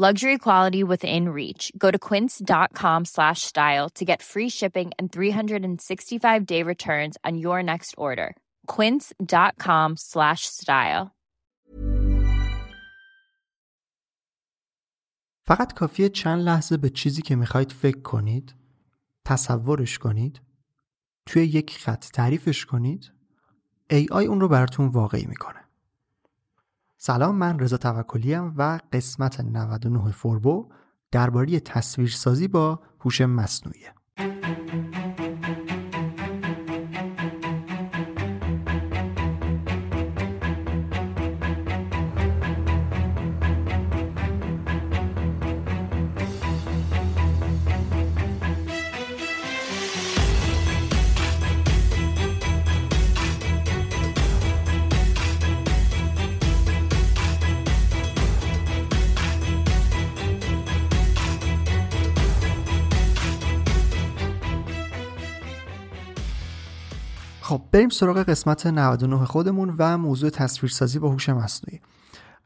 Luxury 0.00 0.38
quality 0.38 0.84
within 0.84 1.28
reach. 1.30 1.72
Go 1.76 1.90
to 1.90 1.98
quince.com 1.98 3.04
slash 3.04 3.42
style 3.42 3.88
to 3.96 4.04
get 4.04 4.22
free 4.22 4.48
shipping 4.48 4.92
and 4.96 5.10
365 5.10 6.46
day 6.46 6.62
returns 6.62 7.16
on 7.24 7.36
your 7.36 7.64
next 7.64 7.96
order. 7.98 8.36
Quince.com 8.68 9.96
slash 9.96 10.42
style. 10.42 11.10
فقط 15.46 15.72
کافیه 15.72 16.08
چند 16.08 16.42
لحظه 16.42 16.76
به 16.76 16.90
چیزی 16.90 17.22
که 17.22 17.36
می‌خواید 17.36 17.72
فکر 17.72 18.00
کنید 18.00 18.54
تصورش 19.24 19.98
کنید 19.98 20.40
توی 21.26 21.44
یک 21.44 21.78
خط 21.78 22.04
تعریفش 22.04 22.66
کنید 22.66 23.12
AI 23.92 24.26
اون 24.26 24.40
رو 24.40 24.48
براتون 24.48 24.86
واقعی 24.86 25.26
می‌کنه 25.26 25.67
سلام 27.00 27.34
من 27.34 27.58
رضا 27.58 27.76
توکلی 27.76 28.36
و 28.36 28.78
قسمت 28.92 29.40
99 29.40 30.10
فوربو 30.10 30.68
درباره 31.10 31.60
تصویرسازی 31.60 32.48
با 32.48 32.80
هوش 33.00 33.20
مصنوعیه 33.20 33.94
بریم 67.78 67.88
سراغ 67.88 68.18
قسمت 68.18 68.66
99 68.66 69.24
خودمون 69.24 69.74
و 69.78 69.98
موضوع 69.98 70.30
تصویرسازی 70.30 70.98
با 70.98 71.08
هوش 71.08 71.28
مصنوعی. 71.28 71.80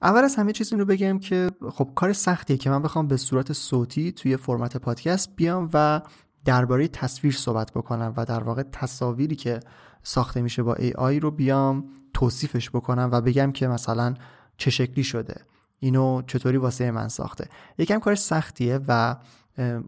اول 0.02 0.24
از 0.24 0.36
همه 0.36 0.52
چیز 0.52 0.72
این 0.72 0.80
رو 0.80 0.86
بگم 0.86 1.18
که 1.18 1.50
خب 1.70 1.88
کار 1.94 2.12
سختیه 2.12 2.56
که 2.56 2.70
من 2.70 2.82
بخوام 2.82 3.06
به 3.06 3.16
صورت 3.16 3.52
صوتی 3.52 4.12
توی 4.12 4.36
فرمت 4.36 4.76
پادکست 4.76 5.36
بیام 5.36 5.70
و 5.74 6.00
درباره 6.44 6.88
تصویر 6.88 7.32
صحبت 7.32 7.72
بکنم 7.72 8.14
و 8.16 8.24
در 8.24 8.42
واقع 8.42 8.62
تصاویری 8.62 9.36
که 9.36 9.60
ساخته 10.02 10.42
میشه 10.42 10.62
با 10.62 10.74
AI 10.74 11.22
رو 11.22 11.30
بیام 11.30 11.84
توصیفش 12.14 12.70
بکنم 12.70 13.08
و 13.12 13.20
بگم 13.20 13.52
که 13.52 13.68
مثلا 13.68 14.14
چه 14.56 14.70
شکلی 14.70 15.04
شده. 15.04 15.40
اینو 15.78 16.22
چطوری 16.26 16.56
واسه 16.56 16.90
من 16.90 17.08
ساخته. 17.08 17.48
یکم 17.78 17.98
کار 17.98 18.14
سختیه 18.14 18.80
و 18.88 19.16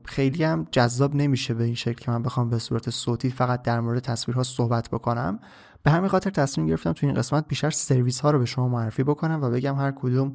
خیلی 0.05 0.45
هم 0.45 0.67
جذاب 0.71 1.15
نمیشه 1.15 1.55
به 1.55 1.65
این 1.65 1.75
شکل 1.75 2.05
که 2.05 2.11
من 2.11 2.23
بخوام 2.23 2.51
به 2.51 2.59
صورت 2.59 2.91
صوتی 2.91 3.31
فقط 3.31 3.63
در 3.63 3.81
مورد 3.81 4.03
تصویرها 4.03 4.43
صحبت 4.43 4.89
بکنم. 4.91 5.39
به 5.83 5.91
همین 5.91 6.09
خاطر 6.09 6.31
تصمیم 6.31 6.67
گرفتم 6.67 6.93
تو 6.93 7.07
این 7.07 7.15
قسمت 7.15 7.49
بیشتر 7.49 7.71
سرویس 7.71 8.21
ها 8.21 8.31
رو 8.31 8.39
به 8.39 8.45
شما 8.45 8.69
معرفی 8.69 9.03
بکنم 9.03 9.41
و 9.43 9.51
بگم 9.51 9.77
هر 9.77 9.91
کدوم 9.91 10.35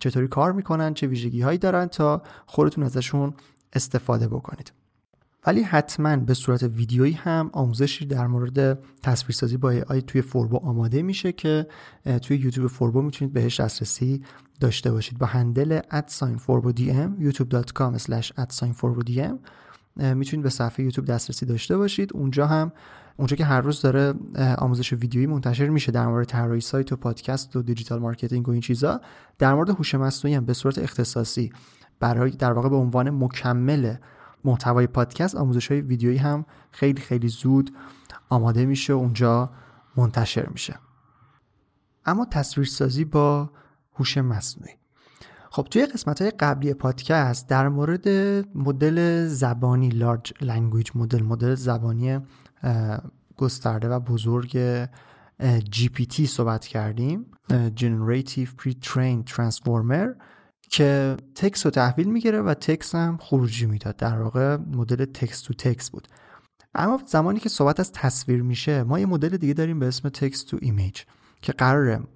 چطوری 0.00 0.28
کار 0.28 0.52
می‌کنن 0.52 0.94
چه 0.94 1.06
ویژگی 1.06 1.40
هایی 1.40 1.58
دارن 1.58 1.86
تا 1.86 2.22
خودتون 2.46 2.84
ازشون 2.84 3.34
استفاده 3.72 4.28
بکنید. 4.28 4.72
ولی 5.46 5.62
حتما 5.62 6.16
به 6.16 6.34
صورت 6.34 6.62
ویدیویی 6.62 7.12
هم 7.12 7.50
آموزشی 7.52 8.06
در 8.06 8.26
مورد 8.26 8.78
تصویرسازی 9.02 9.56
با 9.56 9.80
AI 9.80 10.02
توی 10.06 10.22
فوربو 10.22 10.56
آماده 10.56 11.02
میشه 11.02 11.32
که 11.32 11.66
توی 12.22 12.36
یوتیوب 12.36 12.66
فوربو 12.66 13.02
می‌تونید 13.02 13.34
بهش 13.34 13.60
دسترسی 13.60 14.22
داشته 14.60 14.92
باشید. 14.92 15.18
با 15.18 15.26
handle 15.26 15.80
at 15.90 16.05
sign 16.05 16.36
فوربو 16.36 16.72
DM 16.72 17.16
youtube.com 17.20 17.98
slash 17.98 18.32
DM 19.04 19.38
می‌تونید 19.96 20.42
به 20.42 20.50
صفحه 20.50 20.84
یوتیوب 20.84 21.06
دسترسی 21.06 21.46
داشته 21.46 21.76
باشید. 21.76 22.10
اونجا 22.14 22.46
هم 22.46 22.72
اونجا 23.16 23.36
که 23.36 23.44
هر 23.44 23.60
روز 23.60 23.80
داره 23.80 24.14
آموزش 24.58 24.92
ویدیویی 24.92 25.26
منتشر 25.26 25.68
میشه 25.68 25.92
در 25.92 26.06
مورد 26.06 26.26
طراحی 26.26 26.60
سایت 26.60 26.92
و 26.92 26.96
پادکست 26.96 27.56
و 27.56 27.62
digital 27.62 27.98
marketing 27.98 28.48
و 28.48 28.52
این 28.52 28.60
چیزا. 28.60 29.00
در 29.38 29.54
مورد 29.54 29.70
هوش 29.70 29.94
مصنوعی 29.94 30.34
هم 30.34 30.44
به 30.44 30.52
صورت 30.52 30.78
اختصاصی 30.78 31.52
برای 32.00 32.30
در 32.30 32.52
واقع 32.52 32.68
به 32.68 32.76
عنوان 32.76 33.10
مکمل 33.10 33.94
محتوای 34.46 34.86
پادکست 34.86 35.34
آموزش 35.34 35.70
های 35.70 35.80
ویدیویی 35.80 36.18
هم 36.18 36.44
خیلی 36.70 37.02
خیلی 37.02 37.28
زود 37.28 37.76
آماده 38.28 38.66
میشه 38.66 38.92
اونجا 38.92 39.50
منتشر 39.96 40.46
میشه. 40.48 40.78
اما 42.06 42.24
تصویرسازی 42.24 43.04
با 43.04 43.50
هوش 43.94 44.18
مصنوعی. 44.18 44.72
خب 45.50 45.66
توی 45.70 45.86
قسمت 45.86 46.22
های 46.22 46.30
قبلی 46.30 46.74
پادکست 46.74 47.48
در 47.48 47.68
مورد 47.68 48.08
مدل 48.54 49.26
زبانی 49.26 49.88
large 49.88 50.32
language 50.40 50.90
model 50.94 51.22
مدل 51.22 51.54
زبانی 51.54 52.18
گسترده 53.36 53.88
و 53.88 54.00
بزرگ 54.00 54.84
GPT 55.72 56.24
صحبت 56.26 56.66
کردیم. 56.66 57.26
Generative 57.50 58.48
Pre-trained 58.62 59.32
Transformer. 59.32 60.08
که 60.70 61.16
تکس 61.34 61.66
رو 61.66 61.70
تحویل 61.70 62.08
می‌گیره 62.08 62.42
و 62.42 62.54
تکس 62.54 62.94
هم 62.94 63.18
خروجی 63.20 63.66
می‌داد. 63.66 63.96
در 63.96 64.18
واقع 64.18 64.56
مدل 64.56 65.04
text 65.04 65.40
to 65.40 65.54
text 65.54 65.90
بود. 65.90 66.08
اما 66.74 67.02
زمانی 67.06 67.40
که 67.40 67.48
صحبت 67.48 67.80
از 67.80 67.92
تصویر 67.92 68.42
میشه 68.42 68.82
ما 68.82 68.98
یه 68.98 69.06
مدل 69.06 69.36
دیگه 69.36 69.54
داریم 69.54 69.78
به 69.78 69.86
اسم 69.86 70.08
text 70.08 70.42
to 70.42 70.58
image 70.60 71.02
که 71.42 71.52
قرار 71.52 72.08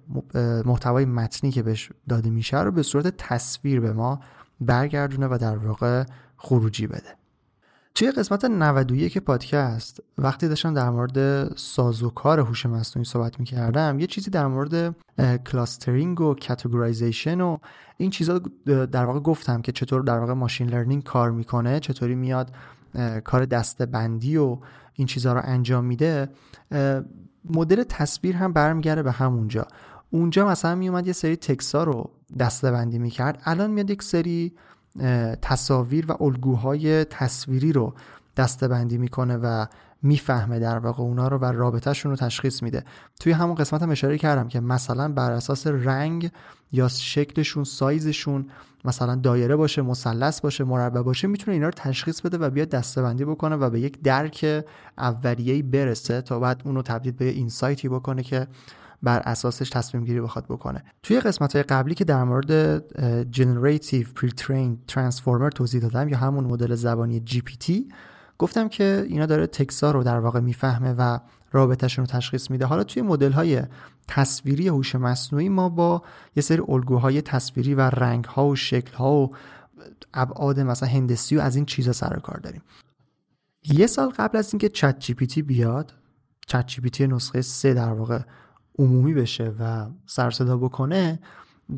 محتوای 0.65 1.05
متنی 1.05 1.51
که 1.51 1.63
بهش 1.63 1.89
داده 2.09 2.29
میشه 2.29 2.61
رو 2.61 2.71
به 2.71 2.83
صورت 2.83 3.07
تصویر 3.17 3.79
به 3.79 3.93
ما 3.93 4.19
برگردونه 4.61 5.27
و 5.27 5.37
در 5.41 5.57
واقع 5.57 6.03
خروجی 6.37 6.87
بده. 6.87 7.20
توی 7.95 8.11
قسمت 8.11 8.45
91 8.45 9.17
پادکست 9.17 9.99
وقتی 10.17 10.47
داشتم 10.47 10.73
در 10.73 10.89
مورد 10.89 11.47
سازوکار 11.57 12.39
هوش 12.39 12.65
مصنوعی 12.65 13.05
صحبت 13.05 13.39
می‌کردم 13.39 13.99
یه 13.99 14.07
چیزی 14.07 14.31
در 14.31 14.47
مورد 14.47 14.95
clustering 15.43 16.21
و 16.21 16.35
categorization 16.47 17.41
و 17.41 17.57
این 17.97 18.09
چیزا 18.09 18.41
در 18.65 19.05
واقع 19.05 19.19
گفتم 19.19 19.61
که 19.61 19.71
چطور 19.71 20.01
در 20.01 20.19
واقع 20.19 20.33
machine 20.33 20.69
learning 20.69 21.03
کار 21.03 21.31
می‌کنه 21.31 21.79
چطوری 21.79 22.15
میاد 22.15 22.51
کار 23.23 23.45
دسته 23.45 23.85
بندی 23.85 24.37
و 24.37 24.57
این 24.93 25.07
چیزها 25.07 25.33
رو 25.33 25.41
انجام 25.43 25.85
میده 25.85 26.29
مدل 27.45 27.83
تصویر 27.83 28.35
هم 28.35 28.53
برمیگرده 28.53 29.03
به 29.03 29.11
همونجا. 29.11 29.67
اونجا 30.09 30.47
مثلا 30.47 30.75
میومد 30.75 31.07
یه 31.07 31.13
سری 31.13 31.35
تکسا 31.35 31.83
رو 31.83 32.11
دسته 32.39 32.71
بندی 32.71 32.99
می‌کرد 32.99 33.41
الان 33.45 33.71
میاد 33.71 33.89
یک 33.89 34.03
سری 34.03 34.53
تصاویر 35.41 36.11
و 36.11 36.23
الگوهای 36.23 37.03
تصویری 37.05 37.71
رو 37.73 37.93
دستبندی 38.37 38.97
می‌کنه 38.97 39.37
و 39.37 39.65
می‌فهمه 40.01 40.59
در 40.59 40.77
واقع 40.79 41.03
اونا 41.03 41.27
رو 41.27 41.37
و 41.37 41.45
رابطهشون 41.45 42.11
رو 42.11 42.17
تشخیص 42.17 42.63
میده. 42.63 42.83
توی 43.19 43.31
همون 43.31 43.55
قسمت 43.55 43.81
هم 43.83 43.89
اشاره 43.89 44.17
کردم 44.17 44.47
که 44.47 44.59
مثلا 44.59 45.11
بر 45.11 45.31
اساس 45.31 45.67
رنگ 45.67 46.31
یا 46.71 46.87
شکلشون 46.87 47.63
سایزشون 47.63 48.45
مثلا 48.85 49.15
دایره 49.15 49.55
باشه 49.55 49.81
مثلث 49.81 50.41
باشه 50.41 50.63
مربع 50.63 51.01
باشه 51.01 51.27
می‌تونه 51.27 51.53
اینا 51.53 51.65
رو 51.65 51.73
تشخیص 51.75 52.21
بده 52.21 52.37
و 52.37 52.49
بیاد 52.49 52.69
دستبندی 52.69 53.25
بکنه 53.25 53.55
و 53.55 53.69
به 53.69 53.79
یک 53.79 54.01
درک 54.01 54.65
اولیه‌ای 54.97 55.61
برسه 55.61 56.21
تا 56.21 56.39
بعد 56.39 56.61
اونو 56.65 56.81
تبدیل 56.81 57.13
به 57.13 57.25
اینسایتی 57.25 57.89
بکنه 57.89 58.23
که 58.23 58.47
بر 59.03 59.19
اساسش 59.19 59.69
تصمیم 59.69 60.05
گیری 60.05 60.21
بخواد 60.21 60.45
بکنه. 60.45 60.83
توی 61.03 61.19
قسمت 61.19 61.53
های 61.53 61.63
قبلی 61.63 61.95
که 61.95 62.05
در 62.05 62.23
مورد 62.23 62.79
Generative 63.31 64.07
Pre-trained 64.19 64.93
Transformer 64.93 65.49
توضیح 65.55 65.81
دادم 65.81 66.09
یا 66.09 66.17
همون 66.17 66.43
مدل 66.43 66.75
زبانی 66.75 67.23
GPT 67.27 67.93
گفتم 68.37 68.69
که 68.69 69.05
اینا 69.09 69.25
داره 69.25 69.47
تکسا 69.47 69.91
رو 69.91 70.03
در 70.03 70.19
واقع 70.19 70.39
می‌فهمه 70.39 70.93
و 70.97 71.19
رابطهشون 71.51 72.05
رو 72.05 72.11
تشخیص 72.11 72.51
میده. 72.51 72.65
حالا 72.65 72.83
توی 72.83 73.01
مدل 73.01 73.31
های 73.31 73.61
تصویری 74.07 74.67
هوش 74.67 74.95
مصنوعی 74.95 75.49
ما 75.49 75.69
با 75.69 76.03
یه 76.35 76.43
سری 76.43 76.61
الگوهای 76.67 77.21
تصویری 77.21 77.75
و 77.75 77.81
رنگ 77.81 78.25
ها 78.25 78.47
و 78.47 78.55
شکل 78.55 78.93
ها 78.93 79.13
و 79.13 79.31
ابعاد 80.13 80.59
مثلا 80.59 80.89
هندسی 80.89 81.37
و 81.37 81.41
از 81.41 81.55
این 81.55 81.65
چیزا 81.65 81.91
سر 81.91 82.19
کار 82.19 82.37
داریم. 82.37 82.61
یه 83.63 83.87
سال 83.87 84.09
قبل 84.09 84.37
از 84.37 84.53
اینکه 84.53 84.69
چت 84.69 84.99
جی 84.99 85.13
پی 85.13 85.27
تی 85.27 85.41
بیاد 85.41 85.93
چت 86.47 86.67
جی 86.67 86.81
پی 86.81 86.89
تی 86.89 87.07
نسخه 87.07 87.41
سه 87.41 87.73
در 87.73 87.93
واقع 87.93 88.19
عمومی 88.81 89.13
بشه 89.13 89.53
و 89.59 89.85
سر 90.05 90.31
صدا 90.31 90.57
بکنه 90.57 91.19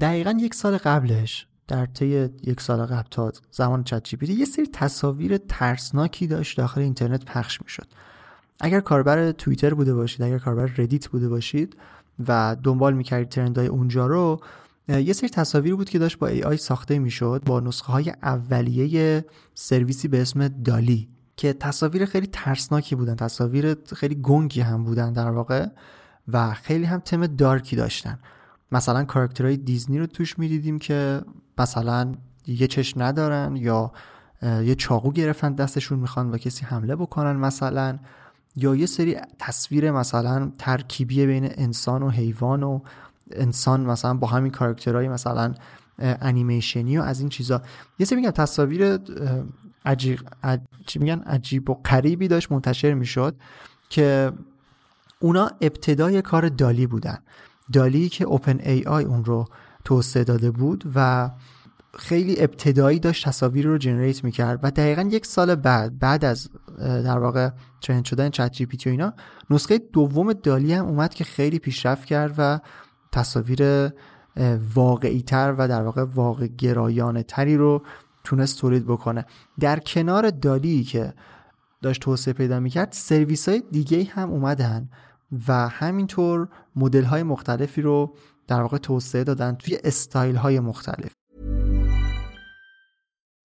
دقیقا 0.02 0.38
یک 0.40 0.56
سال 0.56 0.78
قبلش 0.78 1.48
در 1.68 1.86
طی 1.86 2.30
یک 2.44 2.62
سال 2.62 2.86
قبل 2.86 3.08
تا 3.12 3.32
زمان 3.52 3.84
چت 3.84 4.04
جی 4.04 4.34
یه 4.34 4.46
سری 4.46 4.68
تصاویر 4.74 5.38
ترسناکی 5.38 6.28
داشت 6.28 6.58
داخل 6.58 6.82
اینترنت 6.82 7.26
پخش 7.26 7.62
می‌شد. 7.62 7.88
اگر 8.60 8.80
کاربر 8.80 9.32
توییتر 9.32 9.74
بوده 9.74 9.94
باشید 9.94 10.22
اگر 10.22 10.38
کاربر 10.38 10.66
ردیت 10.78 11.08
بوده 11.08 11.30
باشید 11.30 11.78
و 12.28 12.56
دنبال 12.64 12.94
می‌کردید 12.94 13.30
ترندهای 13.30 13.68
اونجا 13.68 14.08
رو 14.08 14.40
یه 14.88 15.14
سری 15.14 15.30
تصاویر 15.30 15.76
بود 15.76 15.90
که 15.90 16.00
داشت 16.00 16.18
با 16.18 16.28
آی 16.28 16.58
ساخته 16.58 17.00
می‌شد 17.00 17.44
با 17.46 17.60
نسخه 17.60 17.94
های 17.94 18.14
اولیه 18.24 19.26
سرویسی 19.54 20.08
به 20.08 20.22
اسم 20.22 20.48
دالی 20.48 21.10
که 21.38 21.54
تصاویر 21.54 22.06
خیلی 22.06 22.28
ترسناکی 22.28 22.96
بودن 22.96 23.16
تصاویر 23.16 23.76
خیلی 23.96 24.16
گنگی 24.16 24.62
هم 24.62 24.84
بودن 24.84 25.14
در 25.14 25.30
واقع. 25.30 25.68
و 26.28 26.54
خیلی 26.54 26.86
هم 26.86 27.00
تم 27.00 27.28
دارکی 27.28 27.76
داشتن. 27.76 28.20
مثلا 28.72 29.04
کاراکترهای 29.04 29.58
دیزنی 29.58 30.00
رو 30.00 30.06
توش 30.06 30.40
می‌دیدیم 30.40 30.80
که 30.80 31.22
مثلا 31.58 32.12
یه 32.48 32.68
چشم 32.68 33.04
ندارن 33.04 33.56
یا 33.56 33.92
یه 34.44 34.76
چاقو 34.76 35.12
گرفتن 35.12 35.54
دستشون 35.54 36.00
می‌خوان 36.00 36.32
و 36.32 36.38
کسی 36.38 36.66
حمله 36.66 36.96
بکنن 36.96 37.36
مثلا 37.36 38.00
یا 38.56 38.76
یه 38.76 38.86
سری 38.86 39.18
تصویر 39.40 39.92
مثلا 39.92 40.52
ترکیبی 40.58 41.26
بین 41.26 41.50
انسان 41.58 42.04
و 42.04 42.10
حیوان 42.10 42.64
و 42.64 42.80
انسان 43.32 43.82
مثلا 43.82 44.14
با 44.14 44.28
همین 44.28 44.52
کاراکترهای 44.52 45.08
مثلا 45.08 45.54
انیمیشنی 46.00 46.98
و 46.98 47.02
از 47.02 47.20
این 47.20 47.30
چیزا. 47.30 47.62
یه 48.00 48.06
سری 48.06 48.16
میگم 48.16 48.32
تصاویر 48.32 49.00
عجیب 49.86 50.20
چی 50.86 51.00
میگن؟ 51.00 51.20
عجیب 51.20 51.70
و 51.70 51.80
غریبی 51.84 52.28
داشت 52.28 52.52
منتشر 52.52 52.94
می‌شد 52.94 53.36
که 53.90 54.32
اونا 55.24 55.52
ابتدای 55.62 56.22
کار 56.22 56.50
DALL-E 56.50 56.88
بودن. 56.88 57.18
DALL-E 57.74 58.10
که 58.10 58.26
OpenAI 58.26 59.04
اون 59.04 59.26
رو 59.26 59.46
توسعه 59.86 60.24
داده 60.24 60.52
بود 60.52 60.84
و 60.96 61.30
خیلی 61.98 62.42
ابتدایی 62.42 63.00
داشت 63.00 63.28
تصاویر 63.28 63.68
رو 63.68 63.78
generate 63.78 64.24
می‌کرد 64.24 64.60
و 64.64 64.72
دقیقا 64.72 65.02
یک 65.02 65.26
سال 65.26 65.56
بعد 65.56 66.00
بعد 66.00 66.26
از 66.26 66.50
در 66.80 67.20
واقع 67.20 67.50
ترند 67.82 68.06
شدن 68.06 68.30
ChatGPT 68.30 68.90
و 68.90 68.92
اینا 68.92 69.14
نسخه 69.50 69.78
دوم 69.78 70.34
دالی 70.34 70.74
هم 70.74 70.86
اومد 70.86 71.14
که 71.14 71.24
خیلی 71.24 71.60
پیشرفت 71.60 72.06
کرد 72.06 72.36
و 72.38 72.60
تصاویر 73.12 73.92
واقعی 74.76 75.22
تر 75.22 75.56
و 75.58 75.68
در 75.68 75.84
واقع 75.84 76.04
واقع 76.04 76.48
گرایانه 76.48 77.24
تری 77.24 77.58
رو 77.58 77.84
تونست 78.24 78.60
تولید 78.60 78.86
بکنه. 78.86 79.26
در 79.60 79.80
کنار 79.80 80.30
دالی 80.30 80.84
که 80.84 81.14
داشت 81.82 82.02
توسعه 82.02 82.34
پیدا 82.34 82.60
می‌کرد 82.60 82.90
سرویس 82.92 83.50
های 83.50 83.64
دیگه 83.72 84.04
هم 84.04 84.30
اومدن. 84.30 84.90
و 85.48 85.68
همینطور 85.70 86.48
مدل 86.76 87.04
های 87.04 87.24
مختلفی 87.24 87.82
رو 87.82 88.16
در 88.48 88.62
واقع 88.62 88.78
توسعه 88.78 89.24
دادن 89.24 89.56
توی 89.56 89.80
استایل 89.84 90.36
های 90.36 90.60
مختلف 90.60 91.12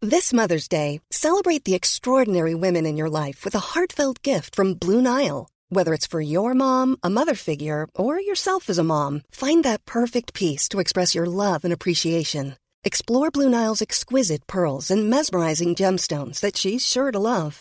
This 0.01 0.33
Mother's 0.33 0.69
Day, 0.69 1.01
celebrate 1.11 1.65
the 1.65 1.75
extraordinary 1.75 2.55
women 2.55 2.87
in 2.87 2.97
your 2.97 3.11
life 3.11 3.45
with 3.45 3.57
a 3.57 3.67
heartfelt 3.71 4.23
gift 4.23 4.55
from 4.55 4.75
Blue 4.75 5.03
Nile. 5.03 5.49
Whether 5.71 5.93
it's 5.93 6.07
for 6.07 6.21
your 6.21 6.55
mom, 6.55 6.97
a 7.03 7.11
mother 7.11 7.35
figure, 7.35 7.89
or 7.97 8.21
yourself 8.21 8.71
as 8.71 8.79
a 8.79 8.85
mom, 8.85 9.23
find 9.33 9.65
that 9.65 9.85
perfect 9.85 10.35
piece 10.35 10.69
to 10.69 10.79
express 10.79 11.17
your 11.17 11.27
love 11.27 11.65
and 11.65 11.73
appreciation. 11.73 12.57
Explore 12.85 13.33
Blue 13.33 13.51
Nile's 13.51 13.83
exquisite 13.83 14.47
pearls 14.47 14.89
and 14.89 15.11
mesmerizing 15.11 15.75
gemstones 15.75 16.39
that 16.41 16.57
she's 16.57 16.87
sure 16.87 17.11
to 17.11 17.19
love. 17.19 17.61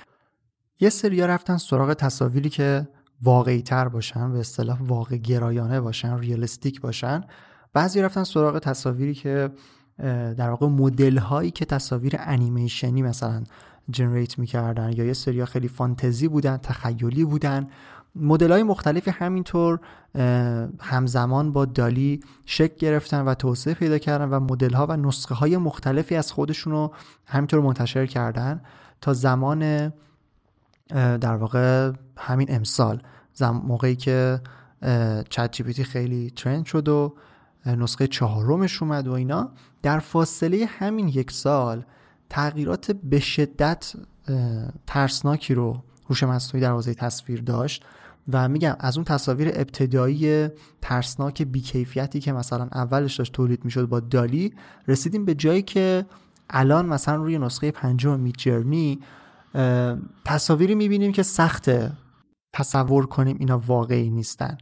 یه 0.81 0.89
سریا 0.89 1.25
رفتن 1.25 1.57
سراغ 1.57 1.93
تصاویری 1.93 2.49
که 2.49 2.87
واقعی 3.21 3.61
تر 3.61 3.87
باشن 3.87 4.31
به 4.33 4.39
اصطلاح 4.39 4.81
واقع 4.81 5.17
گرایانه 5.17 5.81
باشن 5.81 6.17
ریالستیک 6.17 6.81
باشن. 6.81 7.23
بعضی 7.73 8.01
رفتن 8.01 8.23
سراغ 8.23 8.59
تصاویری 8.59 9.13
که 9.13 9.49
در 10.37 10.49
واقع 10.49 10.67
مدل 10.67 11.17
هایی 11.17 11.51
که 11.51 11.65
تصاویر 11.65 12.15
انیمیشنی 12.19 13.01
مثلا 13.01 13.43
جنریت 13.89 14.39
می‌کردن 14.39 14.93
یا 14.93 15.05
یه 15.05 15.13
سریا 15.13 15.45
خیلی 15.45 15.67
فانتزی 15.67 16.27
بودن 16.27 16.57
تخیلی 16.57 17.25
بودن. 17.25 17.67
مدل 18.15 18.51
های 18.51 18.63
مختلفی 18.63 19.11
همینطور 19.11 19.79
همزمان 20.79 21.53
با 21.53 21.65
دالی 21.65 22.19
شکل 22.45 22.75
گرفتن 22.77 23.25
و 23.25 23.33
توسعه 23.33 23.73
پیدا 23.73 23.97
کردن 23.97 24.29
و 24.29 24.39
مدل 24.39 24.73
ها 24.73 24.85
و 24.85 24.97
نسخه 24.97 25.35
های 25.35 25.57
مختلفی 25.57 26.15
از 26.15 26.31
خودشون 26.31 26.73
رو 26.73 26.93
همینطور 27.25 27.59
منتشر 27.59 28.05
کردن. 28.05 28.61
تا 29.01 29.13
زمان 29.13 29.91
در 30.93 31.35
واقع 31.35 31.91
همین 32.17 32.47
امسال. 32.55 33.01
موقعی 33.41 33.95
که 33.95 34.41
چت 35.29 35.51
جی 35.51 35.83
خیلی 35.83 36.33
ترند 36.35 36.65
شد 36.65 36.87
و 36.89 37.15
نسخه 37.65 38.07
چهارمش 38.07 38.81
اومد 38.81 39.07
و 39.07 39.11
اینا. 39.11 39.51
در 39.81 39.99
فاصله 39.99 40.65
همین 40.65 41.07
یک 41.07 41.31
سال 41.31 41.85
تغییرات 42.29 42.91
به 42.91 43.19
شدت 43.19 43.93
ترسناکی 44.87 45.53
رو 45.53 45.83
هوش 46.09 46.23
مصنوعی 46.23 46.61
در 46.61 46.71
حوزه 46.71 46.93
تصویر 46.93 47.41
داشت 47.41 47.85
و 48.33 48.49
میگم 48.49 48.75
از 48.79 48.97
اون 48.97 49.03
تصاویر 49.05 49.47
ابتدایی 49.53 50.47
ترسناک 50.81 51.41
بیکیفیتی 51.41 52.19
که 52.19 52.33
مثلا 52.33 52.67
اولش 52.73 53.15
داشت 53.15 53.33
تولید 53.33 53.65
می‌شد 53.65 53.85
با 53.85 53.99
دالی 53.99 54.53
رسیدیم 54.87 55.25
به 55.25 55.35
جایی 55.35 55.61
که 55.61 56.05
الان 56.49 56.85
مثلا 56.85 57.15
روی 57.15 57.37
نسخه 57.37 57.71
پنجم 57.71 58.19
میجرنی 58.19 58.99
تصاویری 60.25 60.75
می‌بینیم 60.75 61.11
که 61.11 61.23
سخته 61.23 61.91
تصور 62.53 63.05
کنیم 63.05 63.37
اینا 63.39 63.57
واقعی 63.57 64.09
نیستن. 64.09 64.57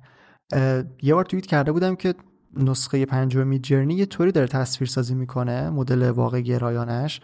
یه 1.02 1.14
بار 1.14 1.26
توییت 1.26 1.46
کرده 1.46 1.72
بودم 1.72 1.96
که 1.96 2.14
نسخه 2.54 3.06
پنجم 3.06 3.58
جرنی 3.58 3.94
یه 3.94 4.06
طوری 4.06 4.32
داره 4.32 4.48
تصویر 4.48 4.90
سازی 4.90 5.16
می‌کنه 5.16 5.70
مدل 5.70 6.10
واقع 6.10 6.42
گرایانش 6.42 7.22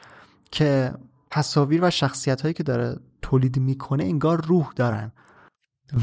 که 0.51 0.93
تصاویر 1.31 1.83
و 1.83 1.89
شخصیت 1.89 2.41
هایی 2.41 2.53
که 2.53 2.63
داره 2.63 2.99
تولید 3.21 3.59
می‌کنه 3.59 4.03
انگار 4.03 4.45
روح 4.45 4.71
دارن. 4.75 5.11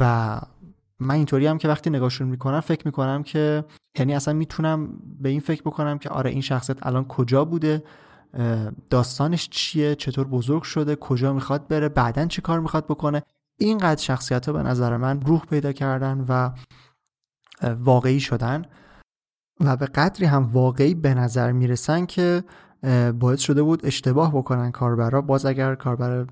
و 0.01 0.41
من 1.01 1.15
اینطوری 1.15 1.47
هم 1.47 1.59
که 1.59 1.69
وقتی 1.69 1.91
نگاهشون 1.91 2.29
می‌کنم 2.29 2.61
فکر 2.61 2.83
می‌کنم 2.85 3.23
که 3.23 3.65
یعنی 3.99 4.15
اصلا 4.15 4.35
می‌تونم 4.35 4.89
به 5.21 5.29
این 5.29 5.41
فکر 5.41 5.63
بکنم 5.63 5.99
که 5.99 6.09
آره 6.09 6.31
این 6.31 6.41
شخصیت 6.41 6.87
الان 6.87 7.05
کجا 7.05 7.45
بوده؟ 7.45 7.83
داستانش 8.91 9.49
چیه؟ 9.49 9.95
چطور 9.95 10.27
بزرگ 10.27 10.63
شده؟ 10.63 10.97
کجا 10.97 11.33
می‌خواد 11.33 11.69
بره؟ 11.69 11.89
بعدا 11.89 12.27
چی 12.27 12.43
کار 12.43 12.61
می‌خواد 12.61 12.85
بکنه؟ 12.85 13.23
اینقدر 13.59 14.03
شخصیت 14.03 14.47
ها 14.47 14.53
به 14.53 14.63
نظر 14.63 14.97
من 14.97 15.21
روح 15.21 15.45
پیدا 15.51 15.73
کردن 15.73 16.25
و 16.29 16.51
واقعی 17.75 18.21
شدن 18.21 18.65
و 19.61 19.77
به 19.77 19.87
قدری 19.87 20.27
هم 20.27 20.43
واقعی 20.53 20.95
به 20.95 21.15
نظر 21.15 21.53
می‌رسن 21.53 22.07
که 22.07 22.45
باعث 23.19 23.41
شده 23.41 23.63
بود 23.63 23.87
اشتباه 23.87 24.37
بکنن 24.37 24.71
کاربرا. 24.71 25.21
باز 25.21 25.47
اگر 25.47 25.75
کاربر 25.75 26.27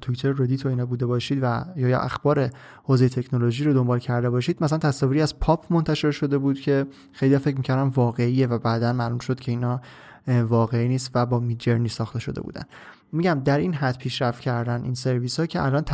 توییتر 0.00 0.32
ردیت 0.32 0.66
و 0.66 0.68
اینا 0.68 0.86
بوده 0.86 1.06
باشید 1.06 1.38
و 1.42 1.64
یا 1.76 2.00
اخبار 2.00 2.50
حوزه 2.84 3.08
تکنولوژی 3.08 3.64
رو 3.64 3.72
دنبال 3.72 3.98
کرده 3.98 4.30
باشید 4.30 4.62
مثلا 4.64 4.78
تصاویری 4.78 5.22
از 5.22 5.38
پاپ 5.38 5.72
منتشر 5.72 6.10
شده 6.10 6.38
بود 6.38 6.60
که 6.60 6.86
خیلی 7.12 7.38
فکر 7.38 7.56
می‌کردم 7.56 7.88
واقعیه 7.88 8.46
و 8.46 8.58
بعدا 8.58 8.92
معلوم 8.92 9.18
شد 9.18 9.40
که 9.40 9.52
اینا 9.52 9.80
واقعی 10.28 10.88
نیست 10.88 11.10
و 11.14 11.26
با 11.26 11.38
میجرنی 11.38 11.88
ساخته 11.88 12.18
شده 12.18 12.40
بودن. 12.40 12.62
میگم 13.12 13.40
در 13.44 13.58
این 13.58 13.74
حد 13.74 13.98
پیشرفت 13.98 14.40
کردن 14.40 14.84
این 14.84 14.94
سرویس 14.94 15.40
ها 15.40 15.46
که 15.46 15.62
الان 15.62 15.84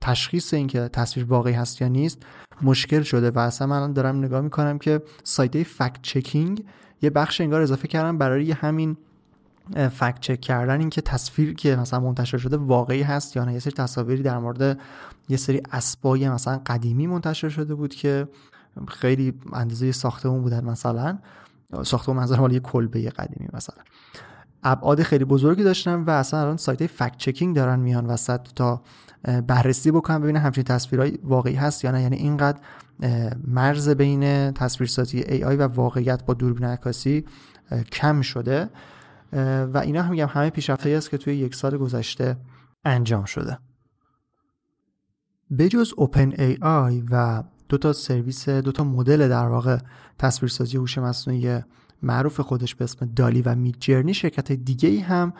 تشخیص 0.00 0.54
اینکه 0.54 0.88
تصویر 0.88 1.26
واقعی 1.26 1.54
هست 1.54 1.82
یا 1.82 1.88
نیست 1.88 2.22
مشکل 2.62 3.02
شده 3.02 3.30
و 3.30 3.38
اصلا 3.38 3.66
من 3.66 3.92
دارم 3.92 4.18
نگاه 4.18 4.40
می‌کنم 4.40 4.78
که 4.78 5.02
سایت 5.24 5.62
فکت 5.62 6.02
چکینگ 6.02 6.64
یه 7.02 7.10
بخش 7.10 7.40
انگار 7.40 7.60
اضافه 7.60 7.88
کردم 7.88 8.18
برای 8.18 8.52
همین 8.52 8.96
فکت 9.74 10.20
چک 10.20 10.40
کردن 10.40 10.80
اینکه 10.80 11.00
تصویر 11.00 11.54
که 11.54 11.76
مثلا 11.76 12.00
منتشر 12.00 12.38
شده 12.38 12.56
واقعی 12.56 13.02
هست 13.02 13.36
یا 13.36 13.44
نه. 13.44 13.52
یه 13.52 13.58
سری 13.58 13.72
تصاویری 13.72 14.22
در 14.22 14.38
مورد 14.38 14.78
یه 15.28 15.36
سری 15.36 15.62
اسبای 15.72 16.28
مثلا 16.28 16.60
قدیمی 16.66 17.06
منتشر 17.06 17.48
شده 17.48 17.74
بود 17.74 17.94
که 17.94 18.28
خیلی 18.88 19.34
اندازه 19.52 19.92
ساختمون 19.92 20.42
بودن 20.42 20.64
مثلا. 20.64 21.18
ساختمون 21.84 22.16
منظور 22.16 22.40
مال 22.40 22.52
یه 22.52 22.60
کلبه 22.60 23.10
قدیمی 23.10 23.48
مثلا. 23.52 23.76
ابعاد 24.62 25.02
خیلی 25.02 25.24
بزرگی 25.24 25.62
داشتن 25.62 25.94
و 25.94 26.10
اصلا 26.10 26.40
الان 26.40 26.56
سایت 26.56 26.86
فکت 26.86 27.16
چکینگ 27.16 27.56
دارن 27.56 27.78
میان 27.78 28.06
وسط 28.06 28.40
تا 28.54 28.82
بررسی 29.46 29.90
بکنن 29.90 30.18
ببینن 30.18 30.40
همچین 30.40 30.64
تصویرهای 30.64 31.18
واقعی 31.24 31.54
هست 31.54 31.84
یا 31.84 31.90
نه. 31.90 32.02
یعنی 32.02 32.16
اینقدر 32.16 32.60
مرز 33.46 33.88
بین 33.88 34.52
تصویرسازی 34.52 35.22
AI 35.22 35.42
و 35.42 35.62
واقعیت 35.62 36.24
با 36.24 36.34
دوربین 36.34 36.64
عکاسی 36.64 37.24
کم 37.92 38.20
شده. 38.20 38.70
و 39.72 39.78
اینا 39.84 40.02
هم 40.02 40.10
میگم 40.10 40.26
همه 40.26 40.50
پیشرفتهایی 40.50 40.94
است 40.96 41.10
که 41.10 41.18
توی 41.18 41.36
یک 41.36 41.54
سال 41.54 41.76
گذشته 41.76 42.36
انجام 42.84 43.24
شده. 43.24 43.58
بجز 45.58 45.92
اوپن 45.96 46.32
ای 46.38 46.58
آی 46.62 47.02
و 47.10 47.42
دو 47.68 47.78
تا 47.78 47.92
سرویس 47.92 48.48
دو 48.48 48.72
تا 48.72 48.84
مدل 48.84 49.28
در 49.28 49.48
واقع 49.48 49.78
تصویرسازی 50.18 50.76
هوش 50.76 50.98
مصنوعی 50.98 51.60
معروف 52.02 52.40
خودش 52.40 52.74
به 52.74 52.84
اسم 52.84 53.06
دالی 53.16 53.42
و 53.42 53.54
میت 53.54 53.74
جرنی 53.80 54.14
شرکت 54.14 54.52
دیگه 54.52 54.88
ای 54.88 54.98
هم 54.98 55.32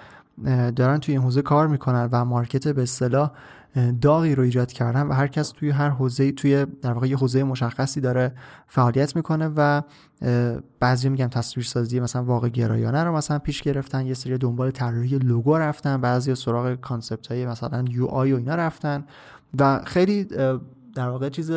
دارن 0.71 0.99
توی 0.99 1.14
این 1.14 1.23
حوزه 1.23 1.42
کار 1.42 1.66
می‌کنن 1.66 2.09
و 2.12 2.25
market 2.25 2.68
به 2.68 2.83
اصطلاح 2.83 3.30
داغی 4.00 4.35
رو 4.35 4.42
ایجاد 4.42 4.73
کردن 4.73 5.02
و 5.02 5.12
هر 5.12 5.26
کس 5.26 5.50
توی 5.50 5.71
هر 5.71 5.88
حوزه 5.88 6.33
توی 6.33 6.66
در 6.83 6.92
واقع 6.92 7.06
یه 7.06 7.16
حوزه 7.16 7.45
مشخصی 7.45 8.00
داره 8.00 8.33
فعالیت 8.66 9.16
می‌کنه 9.16 9.50
و 9.56 9.83
بعضی 10.80 11.09
میگم 11.09 11.26
تصویرسازی 11.26 12.00
مثلا 12.00 12.25
واقع 12.25 12.49
گرایانه 12.49 13.04
رو 13.04 13.16
مثلا 13.16 13.38
پیش 13.38 13.62
گرفتن 13.62 14.06
یه 14.06 14.14
سری 14.14 14.38
دنبال 14.38 14.71
طراحی 14.71 15.18
لوگو 15.18 15.56
رفتن 15.56 16.00
بعضی 16.00 16.35
سراغ 16.35 16.75
concept 16.75 17.26
های 17.26 17.47
مثلا 17.47 17.85
UI 17.90 18.33
و 18.33 18.37
اینا 18.37 18.54
رفتن 18.54 19.04
و 19.59 19.80
خیلی 19.85 20.25
در 20.95 21.09
واقع 21.09 21.28
چیز 21.28 21.52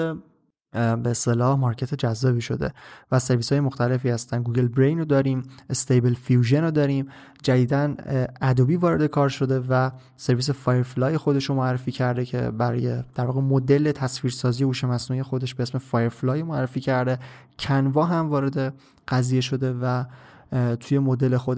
به 0.71 1.09
اصطلاح 1.09 1.59
market 1.59 1.93
جذابی 1.95 2.41
شده 2.41 2.73
و 3.11 3.19
سرویس 3.19 3.51
های 3.51 3.61
مختلفی 3.61 4.09
هستن. 4.09 4.43
Google 4.43 4.67
Brain 4.67 4.99
رو 4.99 5.05
داریم 5.05 5.43
Stable 5.69 6.13
Diffusion 6.13 6.63
رو 6.63 6.71
داریم. 6.71 7.07
جدیدا 7.43 7.95
ادوبی 8.41 8.75
وارد 8.75 9.05
کار 9.05 9.29
شده 9.29 9.59
و 9.59 9.91
سرویس 10.17 10.49
Firefly 10.49 11.17
خودش 11.17 11.45
رو 11.45 11.55
معرفی 11.55 11.91
کرده 11.91 12.25
که 12.25 12.41
برای 12.41 13.03
در 13.15 13.25
واقع 13.25 13.41
مدل 13.41 13.91
تصویرسازی 13.91 14.63
هوش 14.63 14.83
مصنوعی 14.83 15.23
خودش 15.23 15.55
به 15.55 15.63
اسم 15.63 15.77
Firefly 15.77 16.43
معرفی 16.43 16.79
کرده. 16.79 17.19
کنوا 17.59 18.05
هم 18.05 18.29
وارد 18.29 18.73
قضیه 19.07 19.41
شده 19.41 19.73
و 19.73 20.03
توی 20.79 20.99
مدل 20.99 21.37
خود 21.37 21.57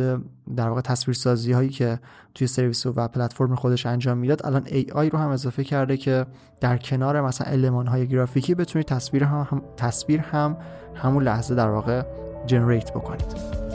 در 0.55 0.69
واقع 0.69 0.81
تصویرسازی 0.81 1.51
هایی 1.51 1.69
که 1.69 2.00
توی 2.36 2.48
سرویس 2.48 2.86
و 2.86 3.07
پلتفرم 3.07 3.55
خودش 3.55 3.86
انجام 3.86 4.17
می‌داد 4.17 4.45
الان 4.45 4.65
AI 4.65 5.10
رو 5.12 5.19
هم 5.19 5.29
اضافه 5.29 5.63
کرده 5.63 5.98
که 5.98 6.25
در 6.60 6.77
کنار 6.77 7.21
مثلا 7.21 7.48
المان 7.51 7.88
های 7.88 8.07
گرافیکی 8.07 8.55
بتونید 8.55 8.88
تصویر 8.88 9.24
هم 9.24 9.62
تصویر 9.77 10.19
هم 10.19 10.57
همون 10.95 11.24
لحظه 11.24 11.55
در 11.55 11.69
واقع 11.69 12.03
جنریت 12.45 12.91
بکنید. 12.91 13.71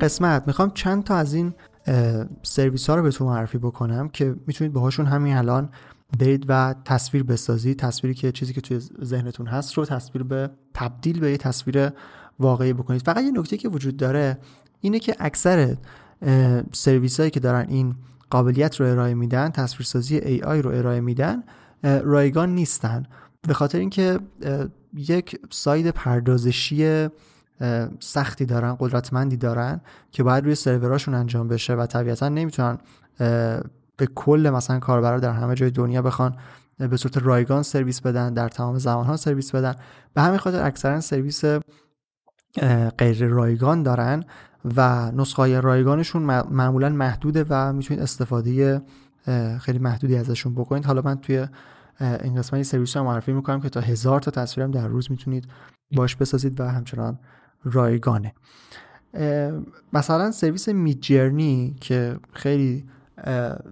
قسمت 0.00 0.46
می‌خوام 0.46 0.70
چند 0.70 1.04
تا 1.04 1.16
از 1.16 1.34
این 1.34 1.54
سرویس 2.42 2.90
ها 2.90 2.96
رو 2.96 3.02
بهتون 3.02 3.26
معرفی 3.26 3.58
بکنم 3.58 4.08
که 4.08 4.34
می‌تونید 4.46 4.72
باهاشون 4.72 5.06
همین 5.06 5.36
الان 5.36 5.70
برید 6.18 6.44
و 6.48 6.74
تصویر 6.84 7.22
بسازید 7.22 7.78
تصویری 7.78 8.14
که 8.14 8.32
چیزی 8.32 8.52
که 8.52 8.60
توی 8.60 8.80
ذهنتون 9.04 9.46
هست 9.46 9.74
رو 9.74 9.84
تصویر 9.84 10.22
به 10.22 10.50
تبدیل 10.74 11.20
به 11.20 11.30
یه 11.30 11.36
تصویر 11.36 11.90
واقعی 12.38 12.72
بکنید. 12.72 13.02
فقط 13.02 13.24
یه 13.24 13.30
نکته 13.30 13.56
که 13.56 13.68
وجود 13.68 13.96
داره 13.96 14.38
اینه 14.80 14.98
که 14.98 15.16
اکثر 15.18 15.76
سرویس 16.72 17.20
هایی 17.20 17.30
که 17.30 17.40
دارن 17.40 17.66
این 17.68 17.94
قابلیت 18.30 18.80
رو 18.80 18.86
ارائه 18.86 19.14
میدن 19.14 19.50
تصویرسازی 19.50 20.20
AI 20.20 20.64
رو 20.64 20.70
ارائه 20.70 21.00
میدن 21.00 21.42
رایگان 21.82 22.54
نیستن. 22.54 23.06
به 23.48 23.54
خاطر 23.54 23.78
اینکه 23.78 24.18
یک 24.94 25.40
ساید 25.50 25.90
پردازشی 25.90 27.08
سختی 28.00 28.46
دارن 28.46 28.76
قدرتمندی 28.80 29.36
دارن 29.36 29.80
که 30.12 30.22
باید 30.22 30.44
روی 30.44 30.54
سروراشون 30.54 31.14
انجام 31.14 31.48
بشه 31.48 31.74
و 31.74 31.86
طبیعتا 31.86 32.28
نمی‌تونن 32.28 32.78
به 33.96 34.06
کل 34.14 34.50
مثلا 34.54 34.78
کاربرا 34.78 35.20
در 35.20 35.32
همه 35.32 35.54
جای 35.54 35.70
دنیا 35.70 36.02
بخوان 36.02 36.36
به 36.78 36.96
صورت 36.96 37.16
رایگان 37.16 37.62
سرویس 37.62 38.00
بدن 38.00 38.34
در 38.34 38.48
تمام 38.48 38.78
زمان 38.78 39.06
ها 39.06 39.16
سرویس 39.16 39.54
بدن. 39.54 39.74
به 40.14 40.22
همین 40.22 40.38
خاطر 40.38 40.66
اکثرا 40.66 41.00
سرویس 41.00 41.44
غیر 42.98 43.26
رایگان 43.26 43.82
دارن 43.82 44.24
و 44.76 45.10
نسخه 45.10 45.60
رایگانشون 45.60 46.22
معمولا 46.50 46.88
محدوده 46.88 47.44
و 47.48 47.72
می‌تونید 47.72 48.02
استفاده 48.02 48.82
خیلی 49.60 49.78
محدودی 49.78 50.16
ازشون 50.16 50.54
بکنید. 50.54 50.84
حالا 50.84 51.02
من 51.04 51.18
توی 51.18 51.46
این 52.00 52.34
قسمت 52.34 52.62
سرویس 52.62 52.96
رو 52.96 53.04
معرفی 53.04 53.32
می‌کنم 53.32 53.60
که 53.60 53.68
تا 53.68 53.80
هزار 53.80 54.20
تا 54.20 54.30
تصویرم 54.30 54.70
در 54.70 54.88
روز 54.88 55.10
می‌تونید 55.10 55.48
باش 55.92 56.16
بسازید 56.16 56.60
و 56.60 56.64
همچنان 56.64 57.18
رایگانه. 57.64 58.34
مثلا 59.92 60.30
سرویس 60.30 60.68
میجرنی 60.68 61.76
که 61.80 62.16
خیلی 62.32 62.84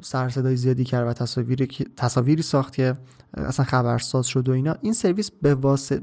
سرصدای 0.01 0.57
زیادی 0.57 0.85
کرد 0.85 1.09
و 1.09 1.13
تصاویری, 1.13 1.69
تصاویری 1.97 2.43
ساخت 2.43 2.75
که 2.75 2.95
اصلا 3.35 3.67
خبرساز 3.67 4.27
شد 4.27 4.49
و 4.49 4.53
اینا 4.53 4.77
این 4.81 4.93
سرویس 4.93 5.31
به, 5.31 5.55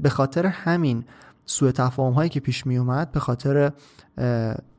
به 0.01 0.09
خاطر 0.09 0.45
همین 0.45 1.03
سوء 1.45 1.71
تفاهم 1.71 2.13
هایی 2.13 2.29
که 2.29 2.39
پیش 2.39 2.67
می 2.67 2.77
اومد 2.77 3.11
به 3.11 3.19
خاطر 3.19 3.71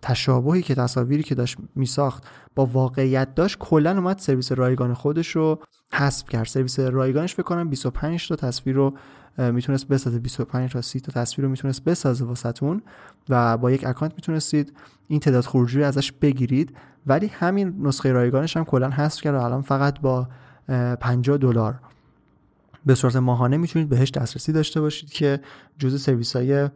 تشابهی 0.03 0.63
که 0.63 0.75
تصاویری 0.75 1.23
که 1.23 1.35
داشت 1.35 1.57
می 1.75 1.87
ساخت 1.87 2.25
با 2.55 2.67
واقعیت 2.67 3.35
داشت 3.35 3.59
کلا 3.59 3.91
اومد 3.91 4.19
سرویس 4.19 4.53
رایگان 4.53 4.95
خودش 4.95 5.37
رو 5.37 5.63
حذف 5.93 6.29
کرد. 6.29 6.47
سرویس 6.47 6.81
رایگانش 6.81 7.35
فکر 7.35 7.43
کنم 7.43 7.69
25 7.69 8.29
تا 8.29 8.37
تصویر 8.37 8.77
رو 8.77 8.95
می‌تونست 9.39 9.89
بسازه 9.89 10.19
25 10.19 10.73
تا 10.73 10.81
30 10.81 11.01
تا 11.01 11.13
تصویر 11.13 11.45
رو 11.45 11.51
می‌تونست 11.51 11.85
بسازه 11.85 12.25
واسهتون 12.25 12.83
و 13.29 13.57
با 13.57 13.71
یک 13.71 13.87
اکانت 13.87 14.13
می‌تونستید 14.15 14.73
این 15.09 15.21
تعداد 15.21 15.45
خروجی 15.45 15.79
رو 15.79 15.87
ازش 15.87 16.13
بگیرید. 16.13 16.77
ولی 17.07 17.27
همین 17.27 17.75
نسخه 17.83 18.13
رایگانش 18.13 18.57
هم 18.57 18.65
کلا 18.65 18.91
کرد 18.91 19.35
و 19.35 19.41
الان 19.41 19.63
فقط 19.63 20.01
با 20.01 20.29
50 21.01 21.37
دلار. 21.37 21.81
به 22.87 22.95
صورت 22.95 23.17
ماهانه 23.17 23.57
می‌تونید 23.57 23.89
بهش 23.89 24.11
دسترسی 24.11 24.53
داشته 24.53 24.81
باشید 24.81 25.11
که 25.11 25.41
جزء 25.79 25.97
سرویس 25.97 26.37
های 26.37 26.69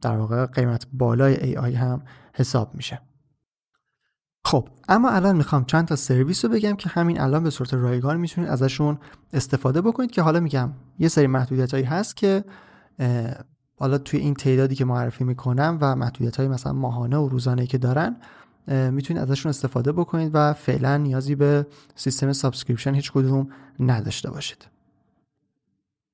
در 0.00 0.16
واقع 0.16 0.46
قیمت 0.46 0.86
بالای 0.92 1.54
AI 1.54 1.74
هم 1.74 2.02
حساب 2.32 2.74
میشه. 2.74 3.00
خب 4.52 4.68
اما 4.88 5.10
الان 5.10 5.36
می‌خوام 5.36 5.64
چند 5.64 5.88
تا 5.88 5.96
سرویس 5.96 6.44
رو 6.44 6.50
بگم 6.50 6.76
که 6.76 6.88
همین 6.88 7.20
الان 7.20 7.42
به 7.42 7.50
صورت 7.50 7.74
رایگان 7.74 8.16
می‌تونید 8.16 8.50
ازشون 8.50 8.98
استفاده 9.32 9.80
بکنید 9.80 10.10
که 10.10 10.22
حالا 10.22 10.40
میگم 10.40 10.72
یه 10.98 11.08
سری 11.08 11.26
محدودیت 11.26 11.70
هایی 11.74 11.84
هست 11.84 12.16
که 12.16 12.44
حالا 13.76 13.98
توی 13.98 14.20
این 14.20 14.34
تعدادی 14.34 14.74
که 14.74 14.84
معرفی 14.84 15.24
می‌کنم 15.24 15.78
و 15.80 15.96
محدودیت 15.96 16.36
های 16.36 16.48
مثلا 16.48 16.72
ماهانه 16.72 17.16
و 17.16 17.28
روزانه 17.28 17.66
که 17.66 17.78
دارن 17.78 18.16
می‌تونید 18.68 19.22
ازشون 19.22 19.50
استفاده 19.50 19.92
بکنید 19.92 20.30
و 20.34 20.52
فعلا 20.52 20.96
نیازی 20.96 21.34
به 21.34 21.66
سیستم 21.94 22.32
subscription 22.32 22.94
هیچ 22.94 23.12
کدوم 23.12 23.48
نداشته 23.80 24.30
باشید. 24.30 24.68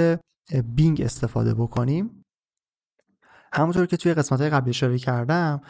Bing 0.75 1.01
استفاده 1.01 1.55
بکنیم؟ 1.55 2.25
همونطور 3.53 3.87
که 3.87 3.97
توی 3.97 4.15
قسمت 4.15 4.41
های 4.41 4.51
قبلی 4.51 4.71
اشاره 4.71 4.99
کردم 4.99 5.61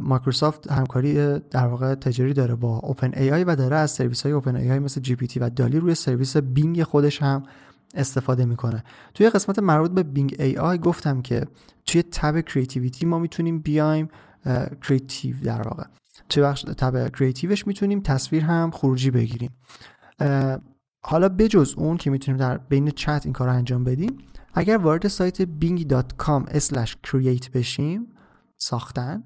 مایکروسافت 0.00 0.70
همکاری 0.70 1.38
در 1.38 1.66
واقع 1.66 1.94
تجاری 1.94 2.32
داره 2.32 2.54
با 2.54 2.78
OpenAI 2.78 3.44
و 3.44 3.56
داره 3.56 3.76
از 3.76 3.90
سرویس 3.90 4.22
های 4.22 4.32
OpenAI 4.32 4.78
مثل 4.78 5.00
GPT 5.00 5.40
و 5.40 5.50
DALL-E 5.50 5.78
روی 5.78 5.94
سرویس 5.94 6.36
Bing 6.36 6.82
خودش 6.82 7.22
هم 7.22 7.42
استفاده 7.94 8.44
می‌کنه. 8.44 8.84
توی 9.14 9.30
قسمت 9.30 9.58
مربوط 9.58 9.90
به 9.90 10.02
Bing 10.02 10.36
AI 10.38 10.78
گفتم 10.78 11.22
که 11.22 11.46
توی 11.86 12.02
tab 12.02 12.40
creativity 12.40 13.06
ما 13.06 13.18
می‌تونیم 13.18 13.58
بیایم 13.58 14.08
creative 14.82 15.36
در 15.44 15.62
واقع. 15.62 15.84
توی 16.28 16.42
بخش 16.42 16.62
tab 16.62 17.08
creative 17.08 17.54
ش 17.54 17.66
می‌تونیم 17.66 18.00
تصویر 18.00 18.42
هم 18.42 18.70
خروجی 18.70 19.10
بگیریم. 19.10 19.50
حالا 21.08 21.28
بجز 21.28 21.74
اون 21.76 21.96
که 21.96 22.10
می‌تونیم 22.10 22.38
در 22.38 22.58
بین 22.58 22.90
چت 22.90 23.22
این 23.24 23.32
کار 23.32 23.48
رو 23.48 23.54
انجام 23.54 23.84
بدیم 23.84 24.18
اگر 24.54 24.76
وارد 24.76 25.08
سایت 25.08 25.42
bing.com/create 25.42 27.50
بشیم 27.54 28.06
ساختن 28.56 29.22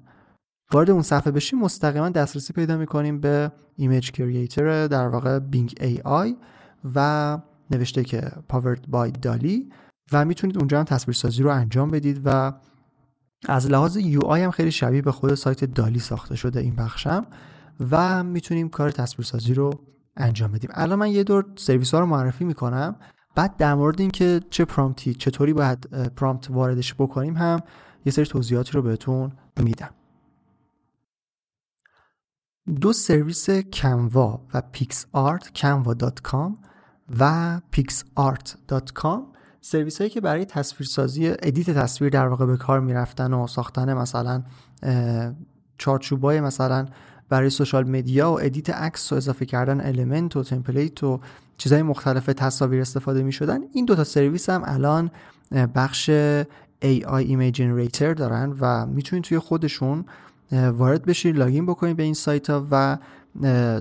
وارد 0.73 0.89
اون 0.89 1.01
صفحه 1.01 1.31
بشیم 1.31 1.59
مستقیما 1.59 2.09
دسترسی 2.09 2.53
پیدا 2.53 2.77
می‌کنیم 2.77 3.19
به 3.19 3.51
image 3.75 4.11
creator 4.11 4.87
در 4.87 5.07
واقع 5.07 5.39
AI 5.81 6.37
و 6.95 7.37
نوشته 7.71 8.03
که 8.03 8.31
powered 8.53 8.81
by 8.93 9.11
DALL-E 9.21 9.69
و 10.11 10.25
می‌تونید 10.25 10.57
اونجا 10.57 10.79
هم 10.79 10.85
تصویرسازی 10.85 11.43
رو 11.43 11.49
انجام 11.49 11.91
بدید 11.91 12.21
و 12.25 12.53
از 13.47 13.71
لحاظ 13.71 13.97
UI 13.97 14.41
هم 14.41 14.51
خیلی 14.51 14.71
شبیه 14.71 15.01
به 15.01 15.11
خود 15.11 15.33
سایت 15.33 15.65
DALL-E 15.65 15.99
ساخته 15.99 16.35
شده 16.35 16.59
این 16.59 16.75
بخشم 16.75 17.25
و 17.91 18.23
می‌تونیم 18.23 18.69
کار 18.69 18.91
تصویرسازی 18.91 19.53
رو 19.53 19.90
انجام 20.17 20.51
بدیم. 20.51 20.69
الان 20.73 20.99
من 20.99 21.11
یه 21.11 21.23
دور 21.23 21.45
سرویس 21.55 21.93
ها 21.93 21.99
رو 21.99 22.05
معرفی 22.05 22.45
می‌کنم. 22.45 22.95
بعد 23.35 23.57
در 23.57 23.75
مورد 23.75 24.01
اینکه 24.01 24.41
چه 24.49 24.65
prompt 24.65 25.06
ی 25.06 25.13
چطوری 25.13 25.53
باید 25.53 25.79
prompt 26.15 26.49
واردش 26.49 26.93
بکنیم 26.93 27.37
هم 27.37 27.59
یه 28.05 28.11
سری 28.11 28.25
توضیحاتی 28.25 28.71
رو 28.71 28.81
بهتون 28.81 29.31
میدم. 29.59 29.89
دو 32.81 32.93
سرویس 32.93 33.49
Canva 33.49 34.41
و 34.53 34.61
Picsart 34.71 35.51
canva.com 35.57 36.51
و 37.19 37.61
picsart.com 37.75 39.19
سرویس 39.61 39.97
هایی 39.97 40.09
که 40.09 40.21
برای 40.21 40.45
تصویرسازی 40.45 41.27
edit 41.27 41.69
تصویر 41.69 42.09
در 42.09 42.27
واقع 42.27 42.45
به 42.45 42.57
کار 42.57 42.79
می‌رفتن 42.79 43.33
و 43.33 43.47
ساختن 43.47 43.93
مثلا 43.93 44.43
چارچوبای 45.77 46.41
مثلا 46.41 46.85
برای 47.31 47.49
social 47.49 47.89
media 47.89 48.31
و 48.31 48.41
edit 48.41 48.69
عکس 48.69 49.13
و 49.13 49.15
اضافه 49.15 49.45
کردن 49.45 49.81
element 49.81 50.35
و 50.35 50.43
template 50.43 51.03
و 51.03 51.19
چیزهای 51.57 51.81
مختلف 51.81 52.25
تصاویر 52.25 52.81
استفاده 52.81 53.23
می 53.23 53.31
شدن 53.31 53.59
این 53.73 53.85
دوتا 53.85 54.03
سرویس 54.03 54.49
هم 54.49 54.61
الان 54.65 55.11
بخش 55.75 56.11
AI 56.83 57.23
Image 57.23 57.55
Generator 57.55 58.13
دارن 58.15 58.57
و 58.59 58.85
می‌تونید 58.85 59.23
توی 59.23 59.39
خودشون 59.39 60.05
وارد 60.51 61.05
بشید 61.05 61.37
login 61.37 61.65
بکنید 61.65 61.97
به 61.97 62.03
این 62.03 62.13
سایت 62.13 62.49
ها 62.49 62.67
و 62.71 62.97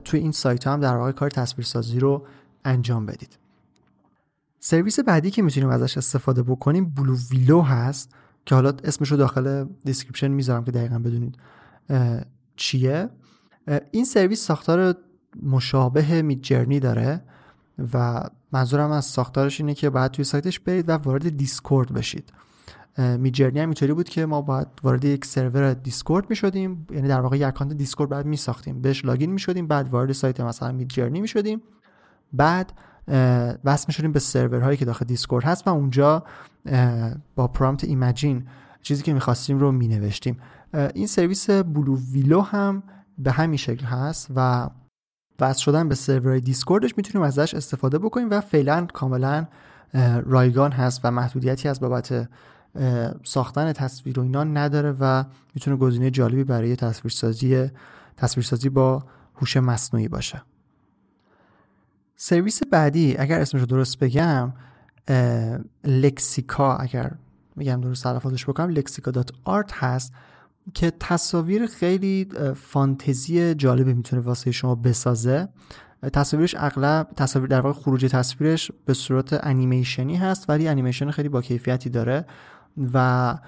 توی 0.05 0.21
این 0.21 0.33
سایت 0.33 0.65
ها 0.65 0.73
هم 0.73 0.81
در 0.81 0.97
واقع 0.97 1.13
کار 1.13 1.31
تصویرسازی 1.31 2.01
رو 2.01 2.27
انجام 2.65 3.07
بدید. 3.07 3.39
سرویس 4.61 5.01
بعدی 5.01 5.31
که 5.31 5.43
می‌تونیم 5.43 5.69
ازش 5.69 5.99
استفاده 5.99 6.43
بکنیم 6.43 6.85
BlueWillow 6.85 7.62
هست 7.63 8.11
که 8.47 8.55
حالا 8.55 8.73
اسمش 8.85 9.11
رو 9.11 9.17
داخل 9.17 9.65
description 9.85 10.29
می‌ذارم 10.29 10.65
که 10.65 10.71
دقیقا 10.71 10.99
بدونید 10.99 11.37
چیه. 12.57 13.09
این 13.91 14.05
سرویس 14.05 14.47
ساختار 14.47 14.95
مشابه 15.43 16.23
Midjourney 16.23 16.81
داره 16.81 17.23
و 17.95 18.25
منظورم 18.53 18.91
از 18.91 19.05
ساختارش 19.05 19.61
اینه 19.61 19.75
که 19.75 19.91
باید 19.91 20.11
توی 20.11 20.25
سایتش 20.25 20.61
برید 20.61 20.89
و 20.89 20.93
وارد 20.93 21.37
Discord 21.37 21.93
بشید. 21.93 22.33
Midjourney 22.99 23.61
هم 23.61 23.69
اینطوری 23.69 23.93
بود 23.93 24.09
که 24.09 24.27
ما 24.27 24.43
باید 24.43 24.67
وارد 24.83 25.05
یک 25.05 25.25
سرور 25.25 25.75
Discord 25.75 26.31
می 26.31 26.37
شدیم 26.37 26.87
یعنی 26.91 27.09
در 27.09 27.21
واقع 27.21 27.37
یک 27.37 27.43
account 27.43 27.73
Discord 27.73 28.11
بعد 28.11 28.27
می 28.27 28.37
ساختیم 28.37 28.83
بهش 28.83 29.05
login 29.05 29.33
می 29.33 29.39
شدیم 29.39 29.67
بعد 29.67 29.89
وارد 29.89 30.13
سایت 30.13 30.41
مثلا 30.41 30.73
Midjourney 30.73 31.21
می 31.21 31.29
شدیم 31.29 31.63
بعد 32.33 32.73
وصل 33.65 33.85
می 33.89 33.93
شدیم 33.93 34.13
به 34.13 34.19
سرورهایی 34.19 34.77
که 34.77 34.85
داخل 34.85 35.05
Discord 35.05 35.45
هست 35.45 35.67
و 35.67 35.71
اونجا 35.71 36.25
با 37.37 37.49
prompt 37.49 37.85
imagine 37.85 38.47
چیزی 38.83 39.03
که 39.03 39.13
می‌خواستیم 39.13 39.59
رو 39.59 39.73
می 39.73 39.89
نوشتیم 39.89 40.39
این 40.95 41.07
سرویس 41.07 41.51
BlueWillow 41.51 42.40
هم 42.41 42.83
به 43.23 43.33
همین 43.33 43.57
شکل 43.57 43.87
هست 43.87 44.27
و 44.37 44.53
با 44.53 44.69
وصل 45.41 45.61
شدن 45.63 45.89
به 45.89 45.95
سرور 45.95 46.39
Discord 46.38 46.84
ش 46.84 46.97
می‌تونیم 46.97 47.27
ازش 47.27 47.55
استفاده 47.55 47.99
بکنیم 47.99 48.31
و 48.31 48.41
فعلا 48.41 48.87
کاملا 48.93 49.47
رایگان 50.25 50.73
هست 50.73 51.01
و 51.05 51.11
محدودیتی 51.11 51.69
از 51.69 51.81
بابت 51.81 52.29
ساختن 53.25 53.73
تصویر 53.73 54.21
و 54.21 54.23
اینا 54.23 54.45
نداره 54.45 54.97
و 55.01 55.25
می‌تونه 55.55 55.77
گزینه 55.77 56.11
جالبی 56.11 56.45
برای 56.45 56.77
تصویرسازی 56.77 57.71
تصویرسازی 58.17 58.69
با 58.69 59.05
هوش 59.35 59.57
مصنوعی 59.57 60.09
باشه. 60.09 60.43
سرویس 62.17 62.63
بعدی 62.63 63.17
اگر 63.19 63.41
اسمش 63.41 63.61
رو 63.61 63.67
درست 63.67 63.99
بگم 63.99 64.53
Lexica 65.85 66.77
اگر 66.77 67.13
میگم 67.57 67.81
درست 67.81 68.05
تلفظش 68.05 68.49
بکنم 68.49 68.69
Lexica 68.69 69.11
dot 69.11 69.31
art 69.45 69.73
هست. 69.73 70.13
که 70.75 70.92
تصاویر 71.01 71.66
خیلی 71.66 72.29
فانتزی 72.57 73.55
جالبی 73.55 73.94
می‌تونه 73.94 74.23
واسه 74.23 74.51
شما 74.51 74.75
بسازه. 74.75 75.49
تصاویرش 76.12 76.55
اغلب 76.59 77.09
تصاویر 77.16 77.49
در 77.49 77.61
واقع 77.61 77.81
خروج 77.81 78.07
تصویرش 78.07 78.73
به 78.85 78.94
صورت 78.94 79.46
انیمیشنی 79.46 80.16
هست 80.16 80.51
ولی 80.51 80.68
انیمیشن 80.68 81.11
خیلی 81.11 81.29
با 81.29 81.42
کیفیتی 81.42 81.90
داره 81.90 82.27
و 82.94 83.38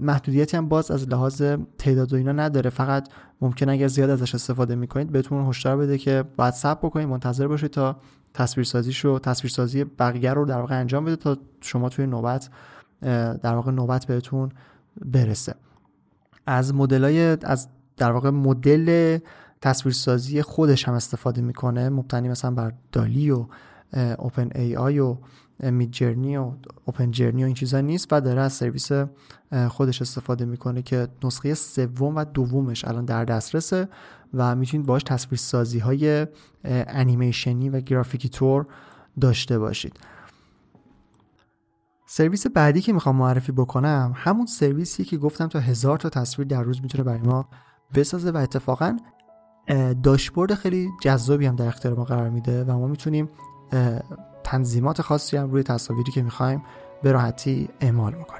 محدودیتی 0.00 0.56
هم 0.56 0.68
باز 0.68 0.90
از 0.90 1.08
لحاظ 1.08 1.42
تعداد 1.78 2.12
و 2.12 2.16
اینا 2.16 2.32
نداره. 2.32 2.70
فقط 2.70 3.08
ممکن 3.40 3.68
اگر 3.68 3.88
زیاد 3.88 4.10
ازش 4.10 4.34
استفاده 4.34 4.74
می‌کنید 4.74 5.12
بهتون 5.12 5.46
هشدار 5.46 5.76
بده 5.76 5.98
که 5.98 6.24
باید 6.36 6.54
صبر 6.54 6.88
بکنید 6.88 7.08
منتظر 7.08 7.48
باشید 7.48 7.70
تا 7.70 7.96
تصویرسازیشو 8.34 9.18
تصویرسازی 9.18 9.84
بقیه 9.84 10.32
رو 10.32 10.44
در 10.44 10.58
واقع 10.58 10.80
انجام 10.80 11.04
بده 11.04 11.16
تا 11.16 11.36
شما 11.60 11.88
توی 11.88 12.06
نوبت 12.06 12.50
در 13.42 13.54
واقع 13.54 13.70
نوبت 13.70 14.06
بهتون 14.06 14.48
برسه. 15.04 15.54
از 16.50 16.74
مدلای 16.74 17.36
از 17.42 17.68
در 17.96 18.12
واقع 18.12 18.30
مدل 18.30 19.18
تصویرسازی 19.60 20.42
خودش 20.42 20.88
هم 20.88 20.94
استفاده 20.94 21.42
می‌کنه 21.42 21.88
مبتنی 21.88 22.28
مثلا 22.28 22.50
بر 22.50 22.72
دالی 22.92 23.30
و 23.30 23.46
اوپن 24.18 24.50
ای 24.54 24.76
آی 24.76 24.98
و 24.98 25.16
مید 25.60 25.90
جرنی 25.90 26.36
و 26.36 26.52
اوپن 26.84 27.10
جرنی 27.10 27.42
و 27.42 27.46
این 27.46 27.54
چیزا 27.54 27.80
نیست 27.80 28.06
و 28.10 28.20
داره 28.20 28.40
از 28.40 28.52
سرویس 28.52 28.90
خودش 29.68 30.02
استفاده 30.02 30.44
می‌کنه 30.44 30.82
که 30.82 31.08
نسخه 31.24 31.54
سوم 31.54 32.16
و 32.16 32.24
دومش 32.24 32.84
الان 32.84 33.04
در 33.04 33.24
دسترسه 33.24 33.88
و 34.34 34.56
می‌تونید 34.56 34.86
باش 34.86 35.02
تصویرسازی 35.02 35.78
های 35.78 36.26
انیمیشنی 36.64 37.68
و 37.68 37.80
گرافیکی 37.80 38.28
تور 38.28 38.66
داشته 39.20 39.58
باشید. 39.58 39.98
سرویس 42.12 42.46
بعدی 42.46 42.80
که 42.80 42.92
می‌خوام 42.92 43.16
معرفی 43.16 43.52
بکنم 43.52 44.12
همون 44.16 44.46
سرویسی 44.46 45.04
که 45.04 45.16
گفتم 45.16 45.46
تا 45.46 45.60
هزار 45.60 45.98
تا 45.98 46.08
تصویر 46.08 46.48
در 46.48 46.62
روز 46.62 46.82
می‌تونه 46.82 47.04
برای 47.04 47.20
ما 47.20 47.48
بسازه 47.94 48.30
و 48.30 48.36
اتفاقا 48.36 48.96
داشبورد 50.02 50.54
خیلی 50.54 50.88
جذابی 51.02 51.46
هم 51.46 51.56
در 51.56 51.66
اختیار 51.66 51.94
ما 51.94 52.04
قرار 52.04 52.30
میده 52.30 52.64
و 52.64 52.78
ما 52.78 52.86
می‌تونیم 52.86 53.28
تنظیمات 54.44 55.02
خاصی 55.02 55.36
هم 55.36 55.50
روی 55.50 55.62
تصاویری 55.62 56.12
که 56.12 56.22
می‌خوایم 56.22 56.62
به 57.02 57.12
راحتی 57.12 57.68
اعمال 57.80 58.12
بکنیم. 58.12 58.39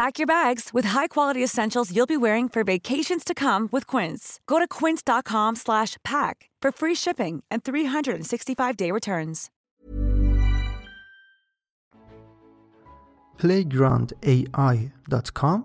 Pack 0.00 0.14
your 0.20 0.30
bags 0.38 0.64
with 0.76 0.86
high-quality 0.96 1.42
essentials 1.48 1.88
you'll 1.94 2.12
be 2.16 2.20
wearing 2.26 2.46
for 2.54 2.62
vacations 2.74 3.22
to 3.28 3.34
come 3.44 3.62
with 3.74 3.84
Quince. 3.92 4.24
Go 4.52 4.56
to 4.62 4.68
quince.com/pack 4.78 6.36
for 6.62 6.70
free 6.80 6.96
shipping 7.04 7.34
and 7.52 7.58
365-day 7.68 8.90
returns. 8.98 9.38
playgroundai.com 13.38 15.64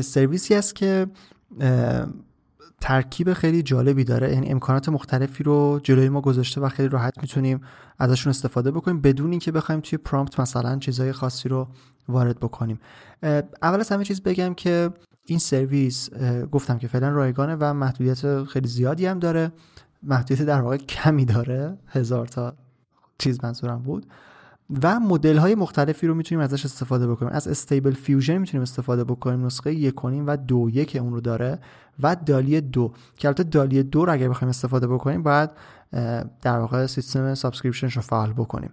سرویسی 0.00 0.54
است 0.54 0.74
که 0.74 1.06
ترکیب 2.80 3.32
خیلی 3.32 3.62
جالبی 3.62 4.04
داره 4.04 4.32
یعنی 4.32 4.48
امکانات 4.48 4.88
مختلفی 4.88 5.44
رو 5.44 5.80
جلوی 5.82 6.08
ما 6.08 6.20
گذاشته 6.20 6.60
و 6.60 6.68
خیلی 6.68 6.88
راحت 6.88 7.14
می‌تونیم 7.22 7.60
ازشون 7.98 8.30
استفاده 8.30 8.70
بکنیم 8.70 9.00
بدون 9.00 9.30
اینکه 9.30 9.52
بخوایم 9.52 9.80
توی 9.80 9.98
prompt 9.98 10.40
مثلا 10.40 10.78
چیزهای 10.78 11.12
خاصی 11.12 11.48
رو 11.48 11.68
وارد 12.08 12.40
بکنیم. 12.40 12.80
اول 13.62 13.80
از 13.80 13.88
همه 13.88 14.04
چیز 14.04 14.22
بگم 14.22 14.54
که 14.54 14.90
این 15.26 15.38
سرویس 15.38 16.10
گفتم 16.52 16.78
که 16.78 16.88
فعلا 16.88 17.08
رایگانه 17.08 17.56
و 17.60 17.74
محدودیت 17.74 18.44
خیلی 18.44 18.68
زیادی 18.68 19.06
هم 19.06 19.18
داره. 19.18 19.52
محدودیت 20.02 20.46
در 20.46 20.60
واقع 20.60 20.76
کمی 20.76 21.24
داره 21.24 21.78
هزار 21.88 22.26
تا 22.26 22.54
چیز 23.18 23.44
منظورم 23.44 23.82
بود. 23.82 24.06
و 24.82 25.00
مدل 25.00 25.36
های 25.36 25.54
مختلفی 25.54 26.06
رو 26.06 26.14
می‌تونیم 26.14 26.44
ازش 26.44 26.64
استفاده 26.64 27.06
بکنیم. 27.06 27.32
از 27.32 27.48
Stable 27.48 27.92
Diffusion 27.92 28.38
می‌تونیم 28.38 28.62
استفاده 28.62 29.04
بکنیم 29.04 29.46
نسخه 29.46 29.74
یکونیم 29.74 30.26
و 30.26 30.36
دو 30.36 30.70
یک 30.72 30.96
اون 31.00 31.12
رو 31.12 31.20
داره 31.20 31.58
و 32.02 32.16
DALL-E 32.26 32.60
دو. 32.60 32.92
که 33.16 33.28
البته 33.28 33.42
DALL-E 33.42 33.82
دو 33.82 34.04
رو 34.04 34.12
اگر 34.12 34.28
بخوایم 34.28 34.48
استفاده 34.48 34.86
بکنیم 34.86 35.22
باید 35.22 35.50
در 36.42 36.58
واقع 36.58 36.86
سیستم 36.86 37.34
subscription 37.34 37.87
ش 37.87 37.96
رو 37.96 38.02
فعال 38.02 38.32
بکنیم. 38.32 38.70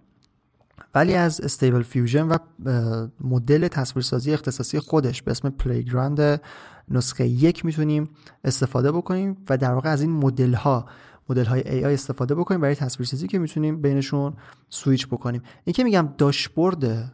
ولی 0.95 1.15
از 1.15 1.41
Stable 1.41 1.81
Diffusion 1.81 2.27
و 2.27 2.37
مدل 3.21 3.67
تصویرسازی 3.67 4.33
اختصاصی 4.33 4.79
خودش 4.79 5.21
به 5.21 5.31
اسم 5.31 5.49
Playground 5.49 6.41
نسخه 6.89 7.27
یک 7.27 7.65
می‌تونیم 7.65 8.09
استفاده 8.43 8.91
بکنیم 8.91 9.37
و 9.49 9.57
در 9.57 9.73
واقع 9.73 9.89
از 9.89 10.01
این 10.01 10.11
مدل 10.11 10.53
ها 10.53 10.85
مدل 11.29 11.45
های 11.45 11.61
AI 11.61 11.85
استفاده 11.85 12.35
بکنیم 12.35 12.61
برای 12.61 12.75
تصویرسازی 12.75 13.27
که 13.27 13.39
می‌تونیم 13.39 13.81
بینشون 13.81 14.33
سویچ 14.69 15.07
بکنیم. 15.07 15.41
این 15.63 15.73
که 15.73 15.83
میگم 15.83 16.09
داشبورد 16.17 17.13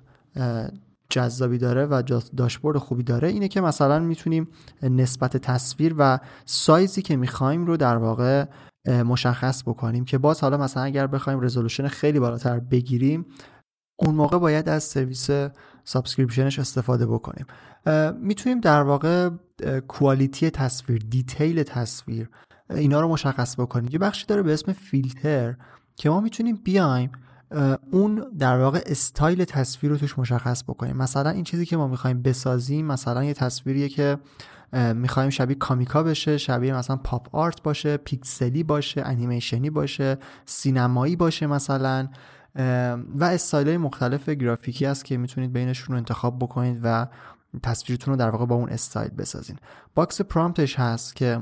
جذابی 1.09 1.57
داره 1.57 1.85
و 1.85 2.01
داشبورد 2.37 2.77
خوبی 2.77 3.03
داره 3.03 3.27
اینه 3.27 3.47
که 3.47 3.61
مثلا 3.61 3.99
می‌تونیم 3.99 4.47
نسبت 4.83 5.37
تصویر 5.37 5.95
و 5.97 6.19
سایزی 6.45 7.01
که 7.01 7.15
می‌خوایم 7.15 7.65
رو 7.65 7.77
در 7.77 7.97
واقع 7.97 8.45
مشخص 8.87 9.63
بکنیم 9.63 10.05
که 10.05 10.17
باز 10.17 10.41
حالا 10.41 10.57
مثلا 10.57 10.83
اگر 10.83 11.07
بخوایم 11.07 11.41
resolution 11.41 11.87
خیلی 11.87 12.19
بالاتر 12.19 12.59
بگیریم 12.59 13.25
اون 13.95 14.15
موقع 14.15 14.37
باید 14.37 14.69
از 14.69 14.83
سرویس 14.83 15.29
subscription 15.83 16.48
ش 16.48 16.59
استفاده 16.59 17.05
بکنیم. 17.05 17.45
می‌تونیم 18.21 18.59
در 18.59 18.81
واقع 18.81 19.29
quality 19.87 20.49
تصویر 20.49 21.05
detail 21.09 21.63
تصویر 21.63 22.29
اینا 22.69 23.01
رو 23.01 23.07
مشخص 23.07 23.59
بکنیم. 23.59 23.89
یه 23.91 23.99
بخشی 23.99 24.25
داره 24.25 24.41
به 24.41 24.53
اسم 24.53 24.73
فیلتر 24.73 25.55
که 25.95 26.09
ما 26.09 26.19
می‌تونیم 26.19 26.55
بیایم 26.63 27.11
اون 27.91 28.25
در 28.39 28.59
واقع 28.59 28.81
استایل 28.85 29.43
تصویر 29.43 29.91
رو 29.91 29.97
توش 29.97 30.19
مشخص 30.19 30.63
بکنیم. 30.63 30.97
مثلا 30.97 31.29
این 31.29 31.43
چیزی 31.43 31.65
که 31.65 31.77
ما 31.77 31.87
می‌خوایم 31.87 32.21
بسازیم 32.21 32.85
مثلا 32.85 33.23
یه 33.23 33.33
تصویریه 33.33 33.89
که 33.89 34.17
می‌خوایم 34.93 35.29
شبیه 35.29 35.55
comic 35.55 35.95
ها 35.95 36.03
بشه 36.03 36.37
شبیه 36.37 36.75
مثلا 36.75 36.95
pop 36.95 37.35
art 37.35 37.61
باشه 37.61 37.97
پیکسلی 37.97 38.63
باشه 38.63 39.01
انیمیشنی 39.05 39.69
باشه 39.69 40.17
سینمایی 40.45 41.15
باشه 41.15 41.47
مثلا. 41.47 42.07
و 43.15 43.23
استایل 43.23 43.77
مختلف 43.77 44.29
گرافیکی 44.29 44.85
هست 44.85 45.05
که 45.05 45.17
می‌تونید 45.17 45.53
بینشون 45.53 45.93
رو 45.93 45.97
انتخاب 45.97 46.39
بکنید 46.39 46.79
و 46.83 47.07
تصویرتون 47.63 48.13
رو 48.13 48.19
در 48.19 48.29
واقع 48.29 48.45
با 48.45 48.55
اون 48.55 48.69
استایل 48.69 49.11
بسازین. 49.11 49.57
box 49.95 50.21
prompt 50.21 50.65
ش 50.65 50.79
هست 50.79 51.15
که 51.15 51.41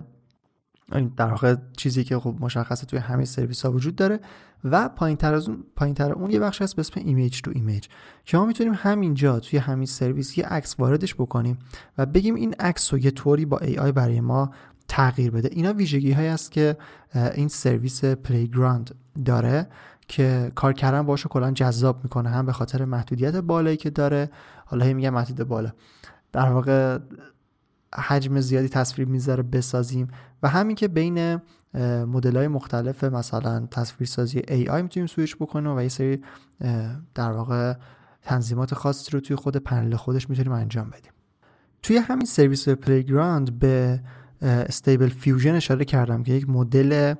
در 1.17 1.27
واقع 1.27 1.55
چیزی 1.77 2.03
که 2.03 2.19
خب 2.19 2.35
مشخصه 2.39 2.85
توی 2.85 2.99
همه 2.99 3.25
سرویس 3.25 3.65
ها 3.65 3.71
وجود 3.71 3.95
داره 3.95 4.19
و 4.63 4.89
پایین 4.89 5.17
تر 5.17 5.33
از 5.33 5.49
اون 5.49 5.63
پایین 5.75 6.01
اون 6.01 6.31
یه 6.31 6.39
بخش 6.39 6.61
هست 6.61 6.75
به 6.75 6.79
اسم 6.79 7.01
image 7.05 7.41
to 7.41 7.51
image 7.55 7.87
که 8.25 8.37
ما 8.37 8.45
می‌تونیم 8.45 8.73
همینجا 8.77 9.39
توی 9.39 9.59
همین 9.59 9.85
سرویس 9.85 10.37
یه 10.37 10.45
عکس 10.45 10.79
واردش 10.79 11.15
بکنیم 11.15 11.59
و 11.97 12.05
بگیم 12.05 12.35
این 12.35 12.53
عکس 12.59 12.93
رو 12.93 12.99
یه 12.99 13.11
طوری 13.11 13.45
با 13.45 13.57
AI 13.57 13.91
برای 13.91 14.21
ما 14.21 14.51
تغییر 14.87 15.31
بده. 15.31 15.49
اینا 15.51 15.73
ویژگی 15.73 16.11
هایی 16.11 16.27
است 16.27 16.51
که 16.51 16.77
این 17.35 17.47
سرویس 17.47 18.05
Playground 18.05 18.95
داره. 19.25 19.67
که 20.07 20.51
کار 20.55 20.73
کردن 20.73 21.01
باهاش 21.01 21.29
کلا 21.29 21.51
جذاب 21.51 22.03
می‌کنه 22.03 22.29
هم 22.29 22.45
به 22.45 22.53
خاطر 22.53 22.85
محدودیت 22.85 23.35
بالایی 23.35 23.77
که 23.77 23.89
داره. 23.89 24.29
حالا 24.65 24.93
میگم 24.93 25.09
محدود 25.09 25.47
بالا. 25.47 25.71
در 26.31 26.51
واقع 26.51 26.99
حجم 27.95 28.39
زیادی 28.39 28.69
تصویر 28.69 29.07
می‌ذاره 29.07 29.43
بسازیم. 29.43 30.07
و 30.43 30.49
همین 30.49 30.75
که 30.75 30.87
بین 30.87 31.41
مدل 32.05 32.37
های 32.37 32.47
مختلف 32.47 33.03
مثلا 33.03 33.67
تصویرسازی 33.71 34.39
AI 34.39 34.81
می‌تونیم 34.81 35.07
سویش 35.07 35.35
بکنیم 35.35 35.77
و 35.77 35.81
یه 35.81 35.89
سری 35.89 36.21
در 37.15 37.31
واقع 37.31 37.73
تنظیمات 38.21 38.73
خاصی 38.73 39.11
رو 39.11 39.19
توی 39.19 39.35
خود 39.35 39.57
پنل 39.57 39.95
خودش 39.95 40.29
می‌تونیم 40.29 40.51
انجام 40.51 40.89
بدیم. 40.89 41.11
توی 41.83 41.97
همین 41.97 42.25
سرویس 42.25 42.69
Playground 42.69 43.59
به 43.59 43.99
Stable 44.41 45.09
Diffusion 45.09 45.55
اشاره 45.55 45.85
کردم 45.85 46.23
که 46.23 46.33
یک 46.33 46.49
مدل 46.49 47.13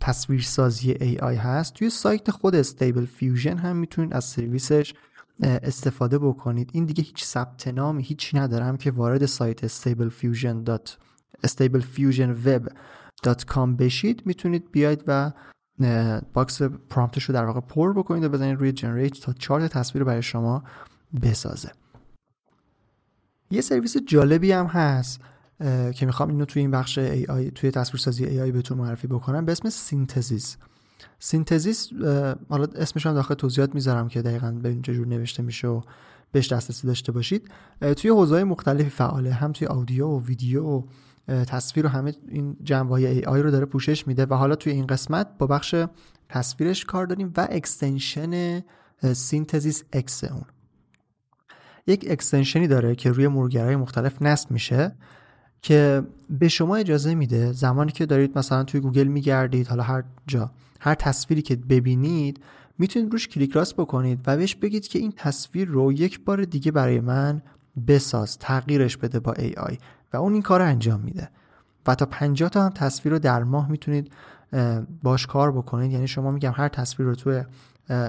تصویرسازی 0.00 0.94
AI 0.94 1.22
هست. 1.22 1.74
توی 1.74 1.90
سایت 1.90 2.30
خود 2.30 2.54
Stable 2.54 3.04
Diffusion 3.04 3.58
هم 3.58 3.76
می‌تونید 3.76 4.14
از 4.14 4.24
سرویسش 4.24 4.94
استفاده 5.42 6.18
بکنید. 6.18 6.70
این 6.72 6.84
دیگه 6.84 7.02
هیچ 7.02 7.24
ثبت 7.24 7.68
نامی 7.68 8.02
هیچی 8.02 8.38
نداره 8.38 8.76
که 8.76 8.90
وارد 8.90 9.26
سایت 9.26 9.66
Stable 9.66 10.07
Diffusion 10.07 10.68
stablediffusionweb.com 11.46 13.76
بشید. 13.78 14.22
می‌تونید 14.26 14.70
بیاید 14.70 15.04
و 15.06 15.32
box 16.32 16.62
prompt 16.62 17.09
ش 17.09 17.24
رو 17.24 17.34
در 17.34 17.44
واقع 17.44 17.60
پر 17.60 17.92
بکنید 17.92 18.24
و 18.24 18.28
بزنید 18.28 18.58
روی 18.58 18.72
generate 18.72 19.20
تا 19.20 19.32
چهار 19.32 19.64
تا 19.64 19.72
تصویر 19.72 20.04
برای 20.04 20.22
شما 20.22 20.64
بسازه. 21.22 21.72
یه 23.50 23.60
سرویس 23.60 23.96
جالبی 23.96 24.52
هم 24.52 24.66
هست. 24.66 25.20
که 25.94 26.06
می‌خوام 26.06 26.28
اینو 26.28 26.44
توی 26.44 26.62
این 26.62 26.70
بخش 26.70 26.98
AI 26.98 27.52
توی 27.54 27.70
تصویرسازی 27.70 28.26
AI 28.26 28.52
بهتون 28.52 28.78
معرفی 28.78 29.06
بکنم. 29.06 29.44
به 29.44 29.52
اسم 29.52 29.70
Synthesys. 29.70 30.56
Synthesys 31.18 31.92
حالا 32.48 32.66
اسمش 32.74 33.06
هم 33.06 33.14
داخل 33.14 33.34
توضیحات 33.34 33.74
می‌ذارم 33.74 34.08
که 34.08 34.22
دقیقا 34.22 34.60
چه 34.82 34.94
جور 34.94 35.06
نوشته 35.06 35.42
میشه 35.42 35.68
و 35.68 35.80
بهش 36.32 36.52
دسترسی 36.52 36.86
داشته 36.86 37.12
باشید. 37.12 37.50
توی 37.96 38.10
حوزه‌های 38.10 38.44
مختلفی 38.44 38.90
فعاله. 38.90 39.32
هم 39.32 39.52
توی 39.52 39.66
audio 39.66 40.06
و 40.06 40.20
ویدیو 40.20 40.64
و 40.64 40.82
تصویر 41.28 41.86
رو 41.86 41.90
همه 41.90 42.12
این 42.28 42.56
جنبه 42.62 42.92
AI 42.92 43.42
رو 43.42 43.50
داره 43.50 43.66
پوشش 43.66 44.06
میده 44.06 44.26
و 44.26 44.34
حالا 44.34 44.54
توی 44.54 44.72
این 44.72 44.86
قسمت 44.86 45.28
با 45.38 45.46
بخش 45.46 45.74
تصویرش 46.28 46.84
کار 46.84 47.06
داریم 47.06 47.32
و 47.36 47.48
extension 47.50 48.62
Synthesys 49.12 49.84
X 49.92 50.24
اون. 50.24 50.44
یک 51.86 52.06
extension 52.10 52.62
ی 52.62 52.68
داره 52.68 52.94
که 52.94 53.10
روی 53.10 53.28
مرورگرهای 53.28 53.76
مختلف 53.76 54.22
نصب 54.22 54.50
میشه. 54.50 54.96
که 55.62 56.02
به 56.30 56.48
شما 56.48 56.76
اجازه 56.76 57.14
میده 57.14 57.52
زمانی 57.52 57.92
که 57.92 58.06
دارید 58.06 58.38
مثلا 58.38 58.64
توی 58.64 58.80
گوگل 58.80 59.06
میگردید 59.06 59.68
حالا 59.68 59.82
هر 59.82 60.04
جا 60.26 60.50
هر 60.80 60.94
تصویری 60.94 61.42
که 61.42 61.56
ببینید 61.56 62.40
می‌تونید 62.78 63.12
روش 63.12 63.28
کلیک 63.28 63.52
راست 63.52 63.76
بکنید 63.76 64.20
و 64.26 64.36
بهش 64.36 64.54
بگید 64.54 64.88
که 64.88 64.98
این 64.98 65.12
تصویر 65.16 65.68
رو 65.68 65.92
یک 65.92 66.24
بار 66.24 66.44
دیگه 66.44 66.72
برای 66.72 67.00
من 67.00 67.42
بساز 67.86 68.38
تغییرش 68.38 68.96
بده 68.96 69.20
با 69.20 69.34
AI 69.34 69.76
و 70.12 70.16
اون 70.16 70.32
این 70.32 70.42
کار 70.42 70.60
رو 70.60 70.66
انجام 70.66 71.00
میده. 71.00 71.30
و 71.86 71.94
تا 71.94 72.06
50 72.06 72.48
تا 72.48 72.62
هم 72.62 72.70
تصویر 72.70 73.12
رو 73.12 73.18
در 73.18 73.42
ماه 73.42 73.70
می‌تونید 73.70 74.12
باش 75.02 75.26
کار 75.26 75.52
بکنید. 75.52 75.92
یعنی 75.92 76.08
شما 76.08 76.30
میگم 76.30 76.52
هر 76.56 76.68
تصویر 76.68 77.08
رو 77.08 77.14
توی 77.14 77.44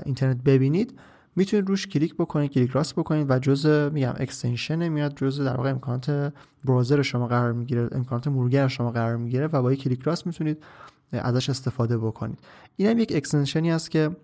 اینترنت 0.06 0.44
ببینید 0.44 1.00
می‌تونید 1.36 1.70
روش 1.70 1.88
کلیک 1.88 2.16
بکنید 2.16 2.52
کلیک 2.52 2.72
راست 2.72 2.96
بکنید 2.96 3.30
و 3.30 3.40
جزء 3.40 3.90
میگم 3.90 4.14
extension 4.18 4.88
میاد 4.88 5.16
جزء 5.16 5.44
در 5.44 5.58
واقع 5.58 5.70
امکانات 5.70 6.34
browser 6.66 7.02
شما 7.02 7.28
قرار 7.28 7.54
می‌گیره 7.54 7.90
امکانات 7.92 8.28
مرورگر 8.28 8.68
شما 8.68 8.92
قرار 8.92 9.18
می‌گیره 9.18 9.48
و 9.48 9.62
با 9.62 9.74
یک 9.74 9.84
کلیک 9.84 10.02
راست 10.02 10.28
می‌تونید 10.28 10.64
ازش 11.12 11.50
استفاده 11.50 11.98
بکنید. 11.98 12.40
این 12.76 12.90
هم 12.90 13.00
یک 13.00 13.14
extension 13.16 13.66
ی 13.66 13.72
است 13.72 13.92
که 13.92 14.16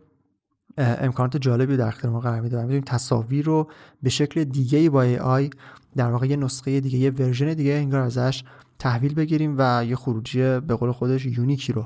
امکانات 0.78 1.38
جالبی 1.38 1.78
در 1.78 1.88
اختیار 1.88 2.14
ما 2.14 2.20
قرار 2.20 2.42
میده 2.42 2.62
می‌تونیم 2.62 2.84
تصاویر 2.86 3.46
رو 3.46 3.68
به 4.04 4.10
شکل 4.10 4.44
دیگه 4.44 4.90
با 4.90 5.02
AI 5.02 5.50
در 5.96 6.12
واقع 6.12 6.28
یه 6.28 6.36
نسخه 6.36 6.80
دیگه 6.80 6.98
یه 6.98 7.12
version 7.12 7.54
دیگه 7.54 7.72
انگار 7.72 8.02
ازش 8.02 8.44
تحویل 8.80 9.14
بگیریم 9.14 9.56
و 9.58 9.86
یه 9.86 9.96
خروجی 9.96 10.40
به 10.40 10.76
قول 10.76 10.92
خودش 10.92 11.26
unique 11.26 11.67
ی 11.67 11.74
رو 11.74 11.86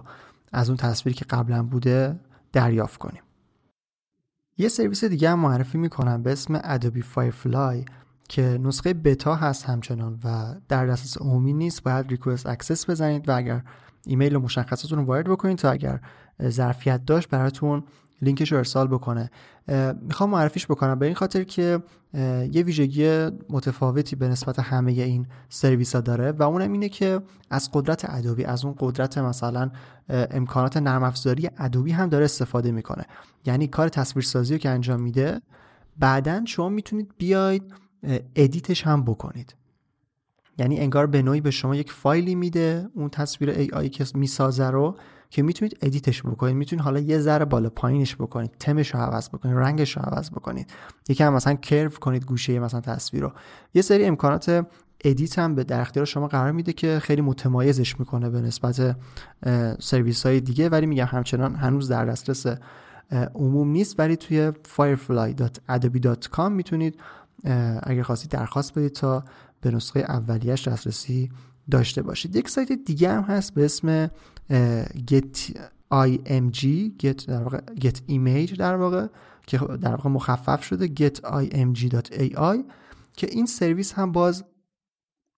از 0.52 0.70
اون 0.70 0.78
تصویری 0.78 1.20
که 1.20 1.26
قبلا 1.26 1.64
بوده 1.64 2.20
دریافت 2.54 2.98
کنیم. 2.98 3.22
یه 4.58 4.68
سرویس 4.68 5.04
دیگه 5.04 5.30
هم 5.30 5.40
معرفی 5.40 5.78
می‌کنم 5.78 6.24
به 6.24 6.32
اسم 6.32 6.62
Adobe 6.64 7.02
Firefly 7.02 7.86
که 8.30 8.42
نسخه 8.42 8.94
بتا 8.94 9.36
هست 9.36 9.66
همچنان 9.66 10.20
و 10.24 10.56
در 10.68 10.86
دسترس 10.86 11.18
عمومی 11.18 11.54
نیست. 11.54 11.84
باید 11.84 12.08
request 12.10 12.46
access 12.46 12.90
بزنید 12.90 13.30
و 13.30 13.38
اگر 13.38 13.64
ایمیل 14.06 14.36
و 14.36 14.40
مشخصاتتون 14.40 15.00
رو 15.00 15.06
وارد 15.06 15.28
بکنید 15.28 15.58
تا 15.58 15.72
اگر 15.72 16.00
ظرفیت 16.48 17.06
داشت 17.06 17.30
براتون 17.30 17.84
لینکش 18.22 18.52
رو 18.52 18.58
ارسال 18.58 18.88
بکنه. 18.88 19.32
می‌خوام 20.02 20.30
معرفیش 20.30 20.66
بکنم. 20.66 21.00
به 21.00 21.06
این 21.06 21.16
خاطر 21.16 21.44
که 21.44 21.80
یه 22.52 22.64
ویژگی 22.64 23.30
متفاوتی 23.50 24.16
به 24.16 24.28
نسبت 24.28 24.60
همه 24.60 24.92
این 24.92 25.26
سرویس 25.50 25.96
ها 25.96 26.02
داره 26.02 26.32
و 26.32 26.44
اونم 26.44 26.72
اینه 26.72 26.90
که 26.90 27.22
از 27.50 27.70
قدرت 27.74 28.06
ادوبی 28.10 28.44
از 28.44 28.66
اون 28.66 28.76
قدرت 28.80 29.18
مثلا 29.18 29.72
امکانات 30.10 30.78
نرم 30.78 31.04
افزاری 31.04 31.50
ادوبی 31.58 31.92
هم 31.92 32.10
داره 32.10 32.26
استفاده 32.26 32.72
می‌کنه. 32.72 33.06
یعنی 33.46 33.68
کار 33.68 33.90
تصویرسازی 33.90 34.54
رو 34.54 34.60
که 34.60 34.70
انجام 34.70 35.02
میده 35.02 35.42
بعدا 36.00 36.42
شما 36.46 36.70
می‌تونید 36.70 37.12
بیاید 37.18 37.74
ادیتش 38.36 38.88
هم 38.88 39.04
بکنید. 39.04 39.56
یعنی 40.58 40.80
انگار 40.80 41.08
به 41.08 41.22
نوعی 41.22 41.42
به 41.42 41.52
شما 41.52 41.76
یک 41.76 41.92
فایلی 41.92 42.36
میده 42.36 42.90
اون 42.96 43.10
تصویر 43.10 43.50
AI 43.50 43.90
که 43.90 44.06
می‌سازه 44.16 44.70
رو. 44.70 44.98
که 45.32 45.41
می‌تونید 45.41 45.78
ادیتش 45.82 46.22
بکنید. 46.24 46.56
می‌تونید 46.56 46.86
حالا 46.86 47.00
یه 47.00 47.20
ذره 47.20 47.46
بالا 47.46 47.70
پایینش 47.70 48.15
بکنید 48.15 48.52
تم‌ش 48.60 48.94
رو 48.94 49.00
عوض 49.00 49.30
بکنید 49.30 49.56
رنگش 49.56 49.98
رو 49.98 50.02
عوض 50.02 50.30
بکنید. 50.30 50.70
یکم 51.10 51.34
مثلا 51.34 51.54
curve 51.54 51.90
کنید 51.89 52.26
گوشه 52.26 52.60
مثلا 52.60 52.82
تصویر 52.82 53.24
رو. 53.24 53.32
یه 53.74 53.82
سری 53.82 54.06
امکانات 54.06 54.65
edit 55.04 55.40
هم 55.39 55.56
به 55.56 55.63
در 55.63 55.82
اختیار 55.82 56.06
شما 56.06 56.28
قرار 56.28 56.52
میده 56.52 56.74
که 56.74 57.00
خیلی 57.02 57.22
متمایزش 57.22 58.00
می‌کنه 58.00 58.30
به 58.30 58.41
نسبت 58.41 58.96
سرویس 59.80 60.26
های 60.26 60.39
دیگه. 60.39 60.70
ولی 60.70 60.86
میگم 60.86 61.06
همچنان 61.06 61.56
هنوز 61.56 61.88
در 61.89 62.06
دسترس 62.06 62.46
عموم 63.36 63.67
نیست. 63.72 64.00
ولی 64.00 64.15
توی 64.15 64.52
firefly.adobe.com 64.52 66.50
می‌تونید 66.50 67.00
اگر 67.84 68.04
خواستید 68.04 68.32
درخواست 68.32 68.74
بدید 68.74 68.91
تا 68.91 69.24
به 69.62 69.72
نسخه 69.72 70.00
اولیش 70.00 70.67
دسترسی 70.67 71.32
داشته 71.72 72.02
باشید. 72.02 72.36
یک 72.36 72.50
سایت 72.50 72.72
دیگه 72.86 73.12
هم 73.12 73.24
هست 73.24 73.54
به 73.54 73.65
اسم 73.65 74.10
get 75.12 75.54
img 75.92 76.62
get 77.04 77.26
در 77.28 77.44
واقع 77.44 77.60
get 77.76 77.98
image 78.10 78.58
در 78.58 78.76
واقع 78.76 79.08
که 79.48 79.58
در 79.58 79.92
واقع 79.92 80.10
مخفف 80.10 80.64
شده 80.64 80.88
getimg.ai 80.88 82.58
که 83.14 83.28
این 83.32 83.46
سرویس 83.46 83.94
هم 83.94 84.12
باز 84.12 84.44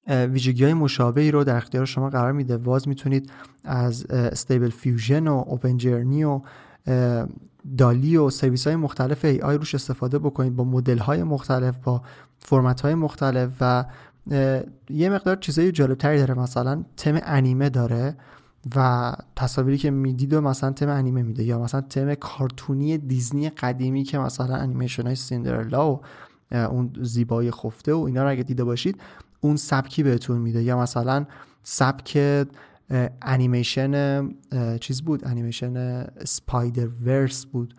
ویژگی 0.07 0.63
های 0.63 0.73
مشابهی 0.73 1.31
رو 1.31 1.43
در 1.43 1.57
اختیار 1.57 1.85
شما 1.85 2.09
قرار 2.09 2.31
میده. 2.31 2.57
باز 2.57 2.87
می‌تونید 2.87 3.31
از 3.63 4.05
Stable 4.05 4.69
Diffusion 4.69 5.27
و 5.27 5.43
OpenJourney 5.47 6.23
و 6.23 6.41
DALL-E 7.77 8.17
و 8.17 8.29
سرویس 8.29 8.67
های 8.67 8.75
مختلف 8.75 9.25
AI 9.25 9.57
روش 9.57 9.75
استفاده 9.75 10.19
بکنید 10.19 10.55
با 10.55 10.63
مدل 10.63 10.97
های 10.97 11.23
مختلف 11.23 11.77
با 11.77 12.01
فرمت 12.39 12.81
های 12.81 12.95
مختلف 12.95 13.49
و 13.61 13.85
یه 14.89 15.09
مقدار 15.09 15.35
چیزای 15.35 15.71
جالبتری 15.71 16.17
داره. 16.17 16.33
مثلا 16.33 16.83
تم 16.97 17.19
انیمه 17.23 17.69
داره. 17.69 18.17
و 18.75 19.13
تصاویری 19.35 19.77
که 19.77 19.91
می‌دید 19.91 20.33
و 20.33 20.41
مثلا 20.41 20.71
تم 20.71 20.89
انیمه 20.89 21.21
میده 21.21 21.43
یا 21.43 21.59
مثلا 21.59 21.81
تم 21.81 22.13
کارتونی 22.15 22.97
دیزنی 22.97 23.49
قدیمی 23.49 24.03
که 24.03 24.17
مثلا 24.17 24.55
انیمیشن 24.55 25.03
های 25.03 25.15
سیندرلا 25.15 25.91
و 25.91 26.01
اون 26.51 26.93
زیبایی 27.01 27.51
خفته 27.51 27.93
و 27.93 27.99
اینا 27.99 28.23
رو 28.23 28.29
اگه 28.29 28.43
دیده 28.43 28.63
باشید 28.63 29.01
اون 29.41 29.55
سبکی 29.55 30.03
بهتون 30.03 30.37
میده 30.37 30.63
یا 30.63 30.77
مثلا 30.77 31.25
سبک 31.63 32.45
انیمیشن 33.21 34.29
چیز 34.77 35.01
بود؟ 35.01 35.27
انیمیشن 35.27 36.03
سپایدر 36.25 36.87
ورس 37.05 37.45
بود 37.45 37.73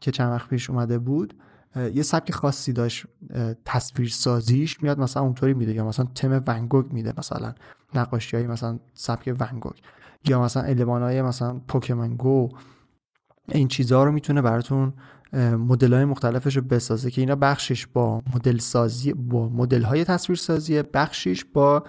که 0.00 0.10
چند 0.10 0.32
وقت 0.32 0.48
پیش 0.48 0.70
اومده 0.70 0.98
بود. 0.98 1.34
یه 1.76 2.02
سبک 2.02 2.32
خاصی 2.32 2.72
داشت 2.72 3.06
تصویر 3.64 4.08
سازیش 4.08 4.82
میاد 4.82 4.98
مثلا 4.98 5.22
اونطوری 5.22 5.54
میده. 5.54 5.72
یا 5.72 5.84
مثلا 5.84 6.06
تم 6.14 6.44
ونگوگ 6.46 6.92
میده 6.92 7.12
مثلا 7.18 7.54
نقاشی 7.94 8.36
های 8.36 8.46
مثلا 8.46 8.78
سبک 8.94 9.34
ونگوگ 9.40 9.72
یا 10.24 10.42
مثلا 10.42 10.62
علمان 10.62 11.02
های 11.02 11.22
مثلا 11.22 11.60
پوکمن 11.68 12.16
گو. 12.16 12.48
این 13.48 13.68
چیزها 13.68 14.04
رو 14.04 14.12
می‌تونه 14.12 14.42
براتون 14.42 14.92
مدل 15.32 15.94
های 15.94 16.04
مختلفش 16.04 16.56
رو 16.56 16.62
بسازه 16.62 17.10
که 17.10 17.20
اینا 17.20 17.36
بخشش 17.36 17.86
با 17.86 18.22
مدل 18.34 18.58
سازی 18.58 19.12
با 19.12 19.48
مدل 19.48 19.82
های 19.82 20.04
تصویر 20.04 20.36
سازی 20.36 20.82
بخشش 20.82 21.44
با 21.44 21.84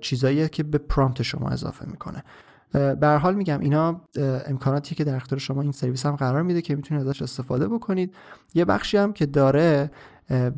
چیزایی 0.00 0.48
که 0.48 0.62
به 0.62 0.78
پرامپت 0.78 1.22
شما 1.22 1.48
اضافه 1.48 1.86
می‌کنه. 1.86 2.24
به 2.72 3.08
حال 3.22 3.34
میگم 3.34 3.60
اینا 3.60 4.00
امکاناتی 4.46 4.94
که 4.94 5.04
در 5.04 5.16
اختیار 5.16 5.38
شما 5.38 5.62
این 5.62 5.72
سرویس 5.72 6.06
هم 6.06 6.16
قرار 6.16 6.42
میده 6.42 6.62
که 6.62 6.76
می‌تونید 6.76 7.06
ازش 7.06 7.22
استفاده 7.22 7.68
بکنید. 7.68 8.14
یه 8.54 8.64
بخشی 8.64 8.96
هم 8.96 9.12
که 9.12 9.26
داره 9.26 9.90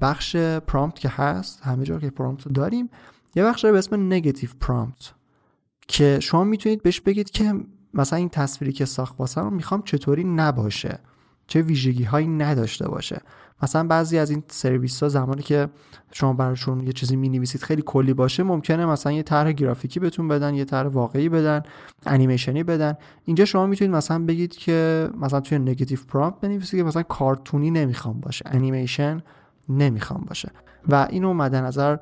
بخش 0.00 0.36
پرامپت 0.36 0.98
که 0.98 1.08
هست 1.08 1.62
همه 1.62 1.84
جا 1.84 1.98
که 1.98 2.10
پرامپت 2.10 2.48
داریم 2.48 2.90
یه 3.34 3.44
بخش 3.44 3.60
داره 3.60 3.72
به 3.72 3.78
اسم 3.78 4.06
نگاتیو 4.06 4.50
پرامپت 4.60 5.12
که 5.88 6.20
شما 6.20 6.44
می‌تونید 6.44 6.82
بهش 6.82 7.00
بگید 7.00 7.30
که 7.30 7.54
مثلا 7.94 8.18
این 8.18 8.28
تصویری 8.28 8.72
که 8.72 8.84
ساخت 8.84 9.14
واسه 9.20 9.40
رو 9.40 9.50
می‌خوام 9.50 9.82
چطوری 9.82 10.24
نباشه. 10.24 10.98
چه 11.52 11.62
ویژگی 11.62 12.04
هایی 12.04 12.26
نداشته 12.26 12.88
باشه. 12.88 13.20
مثلا 13.62 13.86
بعضی 13.86 14.18
از 14.18 14.30
این 14.30 14.42
سرویس 14.48 15.02
ها 15.02 15.08
زمانی 15.08 15.42
که 15.42 15.68
شما 16.12 16.32
براشون 16.32 16.80
یه 16.80 16.92
چیزی 16.92 17.16
می 17.16 17.28
نویسید 17.28 17.62
خیلی 17.62 17.82
کلی 17.86 18.14
باشه 18.14 18.42
ممکنه 18.42 18.86
مثلا 18.86 19.12
یه 19.12 19.22
طرح 19.22 19.52
گرافیکی 19.52 20.00
بهتون 20.00 20.28
بدن 20.28 20.54
یه 20.54 20.64
طرح 20.64 20.88
واقعی 20.88 21.28
بدن 21.28 21.62
انیمیشنی 22.06 22.62
بدن. 22.62 22.94
اینجا 23.24 23.44
شما 23.44 23.66
می‌تونید 23.66 23.94
مثلا 23.94 24.24
بگید 24.24 24.56
که 24.56 25.08
مثلا 25.20 25.40
توی 25.40 25.58
نگاتیو 25.58 25.98
پرامپت 26.08 26.40
بنویسید 26.40 26.80
که 26.80 26.84
مثلا 26.84 27.02
کارتونی 27.02 27.70
نمی‌خوام 27.70 28.20
باشه 28.20 28.44
انیمیشن 28.46 29.22
نمی‌خوام 29.68 30.24
باشه. 30.28 30.50
و 30.88 31.06
اینو 31.10 31.34
مد 31.34 31.54
نظر 31.54 31.96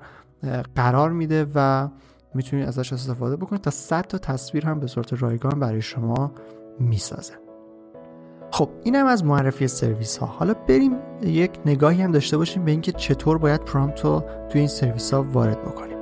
قرار 0.74 1.10
میده 1.10 1.46
و 1.54 1.88
می‌تونید 2.34 2.68
ازش 2.68 2.92
استفاده 2.92 3.36
بکنید 3.36 3.62
تا 3.62 3.70
100 3.70 4.02
تا 4.02 4.18
تصویر 4.18 4.66
هم 4.66 4.80
به 4.80 4.86
صورت 4.86 5.22
رایگان 5.22 5.60
برای 5.60 5.82
شما 5.82 6.32
می‌سازه. 6.80 7.49
خب 8.50 8.68
اینم 8.84 9.06
از 9.06 9.24
معرفی 9.24 9.68
سرویس 9.68 10.16
ها 10.16 10.26
حالا 10.26 10.54
بریم 10.54 10.96
یک 11.22 11.50
نگاهی 11.66 12.02
هم 12.02 12.12
داشته 12.12 12.36
باشیم 12.36 12.64
به 12.64 12.70
اینکه 12.70 12.92
چطور 12.92 13.38
باید 13.38 13.64
پرامپت 13.64 14.00
رو 14.00 14.24
توی 14.50 14.58
این 14.58 14.68
سرویس 14.68 15.14
ها 15.14 15.22
وارد 15.22 15.62
بکنیم. 15.62 15.99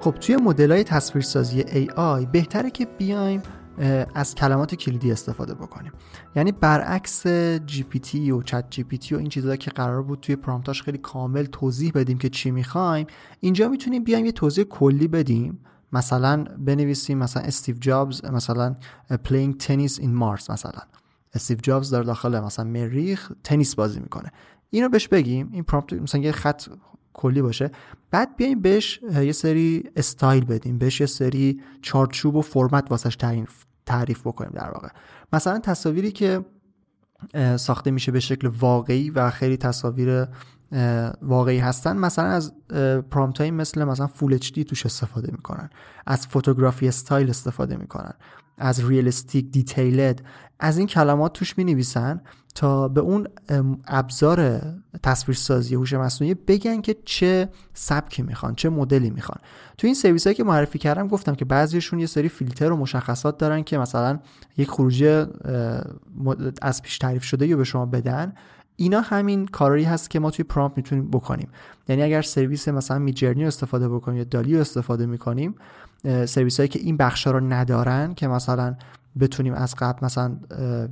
خب 0.00 0.10
توی 0.10 0.36
مدل 0.36 0.72
های 0.72 0.84
تصویرسازی 0.84 1.62
AI 1.62 2.26
بهتره 2.32 2.70
که 2.70 2.86
بیایم 2.98 3.42
از 4.14 4.34
کلمات 4.34 4.74
کلیدی 4.74 5.12
استفاده 5.12 5.54
بکنیم. 5.54 5.92
یعنی 6.36 6.52
برعکس 6.52 7.26
جی 7.66 7.82
پی 7.82 7.98
تی 7.98 8.30
و 8.30 8.42
چت 8.42 8.64
جی 8.70 8.82
پی 8.82 8.98
تی 8.98 9.14
و 9.14 9.18
این 9.18 9.28
چیزهایی 9.28 9.58
که 9.58 9.70
قرار 9.70 10.02
بود 10.02 10.20
توی 10.20 10.36
prompt 10.36 10.70
اش 10.70 10.82
خیلی 10.82 10.98
کامل 10.98 11.44
توضیح 11.44 11.92
بدیم 11.94 12.18
که 12.18 12.28
چی 12.28 12.50
می‌خوایم 12.50 13.06
اینجا 13.40 13.68
می‌تونیم 13.68 14.04
بیایم 14.04 14.26
یه 14.26 14.32
توضیح 14.32 14.64
کلی 14.64 15.08
بدیم. 15.08 15.58
مثلا 15.92 16.44
بنویسیم 16.58 17.18
مثلا 17.18 17.42
استیو 17.42 17.76
جابز 17.80 18.24
مثلا 18.24 18.76
playing 19.24 19.56
tennis 19.56 19.98
in 19.98 20.14
Mars 20.14 20.50
مثلا. 20.50 20.82
استیو 21.34 21.58
جابز 21.62 21.94
در 21.94 22.02
داخل 22.02 22.40
مثلا 22.40 22.64
مریخ 22.64 23.32
تنیس 23.44 23.74
بازی 23.74 24.00
می‌کنه. 24.00 24.32
اینو 24.70 24.88
بهش 24.88 25.08
بگیم. 25.08 25.48
این 25.52 25.62
prompt 25.62 25.92
مثلا 25.92 26.20
یه 26.20 26.32
خط 26.32 26.68
کلی 27.20 27.42
باشه. 27.42 27.70
بعد 28.10 28.36
بیایم 28.36 28.60
بهش 28.60 29.00
یه 29.02 29.32
سری 29.32 29.90
استایل 29.96 30.44
بدیم. 30.44 30.78
بهش 30.78 31.00
یه 31.00 31.06
سری 31.06 31.60
چارچوب 31.82 32.36
و 32.36 32.42
فرمت 32.42 32.90
واسش 32.90 33.16
تعریف 33.16 33.64
تعریف 33.86 34.20
بکنیم 34.20 34.50
در 34.54 34.70
واقع. 34.70 34.88
مثلا 35.32 35.58
تصاویری 35.58 36.12
که 36.12 36.44
ساخته 37.56 37.90
میشه 37.90 38.12
به 38.12 38.20
شکل 38.20 38.48
واقعی 38.48 39.10
و 39.10 39.30
خیلی 39.30 39.56
تصاویر 39.56 40.26
واقعی 41.22 41.58
هستن 41.58 41.96
مثلا 41.96 42.24
از 42.24 42.52
prompt 43.10 43.40
مثل 43.40 43.84
مثلا 43.84 44.06
full 44.06 44.34
HD 44.34 44.52
توش 44.52 44.86
استفاده 44.86 45.32
می‌کنن. 45.32 45.70
از 46.06 46.26
photography 46.26 46.88
style 46.88 47.30
استفاده 47.30 47.76
می‌کنن. 47.76 48.12
از 48.60 48.84
realistic 48.84 49.50
detailed 49.50 50.22
از 50.60 50.78
این 50.78 50.86
کلمات 50.86 51.32
توش 51.32 51.58
می 51.58 51.64
نویسن 51.64 52.20
تا 52.54 52.88
به 52.88 53.00
اون 53.00 53.26
ابزار 53.86 54.62
تصویرسازی 55.02 55.74
هوش 55.74 55.92
مصنوعی 55.92 56.34
بگن 56.34 56.80
که 56.80 56.96
چه 57.04 57.48
سبکی 57.74 58.22
می‌خوان 58.22 58.54
چه 58.54 58.70
مدلی 58.70 59.10
می‌خوان. 59.10 59.38
تو 59.78 59.86
این 59.86 59.94
سرویس 59.94 60.26
هایی 60.26 60.34
که 60.36 60.44
معرفی 60.44 60.78
کردم 60.78 61.08
گفتم 61.08 61.34
که 61.34 61.44
بعضیشون 61.44 61.98
یه 62.00 62.06
سری 62.06 62.28
فیلتر 62.28 62.72
و 62.72 62.76
مشخصات 62.76 63.38
دارن 63.38 63.62
که 63.62 63.78
مثلا 63.78 64.18
یک 64.56 64.70
خروجی 64.70 65.24
از 66.62 66.82
پیش 66.82 66.98
تعریف 66.98 67.24
شده 67.24 67.46
یا 67.46 67.56
به 67.56 67.64
شما 67.64 67.86
بدن 67.86 68.32
اینا 68.76 69.00
همین 69.00 69.46
کارایی 69.46 69.84
هست 69.84 70.10
که 70.10 70.20
ما 70.20 70.30
توی 70.30 70.44
پرامپت 70.44 70.76
می‌تونیم 70.76 71.10
بکنیم. 71.10 71.48
یعنی 71.88 72.02
اگر 72.02 72.22
سرویس 72.22 72.68
مثلا 72.68 72.98
میجرنی 72.98 73.44
استفاده 73.44 73.88
بکنیم 73.88 74.18
یا 74.18 74.24
دالی 74.24 74.56
استفاده 74.56 75.06
می‌کنیم 75.06 75.54
سرویس 76.04 76.56
هایی 76.56 76.68
که 76.68 76.78
این 76.78 76.96
بخش 76.96 77.26
رو 77.26 77.40
ندارن 77.40 78.14
که 78.14 78.28
مثلا 78.28 78.74
بتونیم 79.20 79.54
از 79.54 79.74
قبل 79.74 80.04
مثلا 80.04 80.36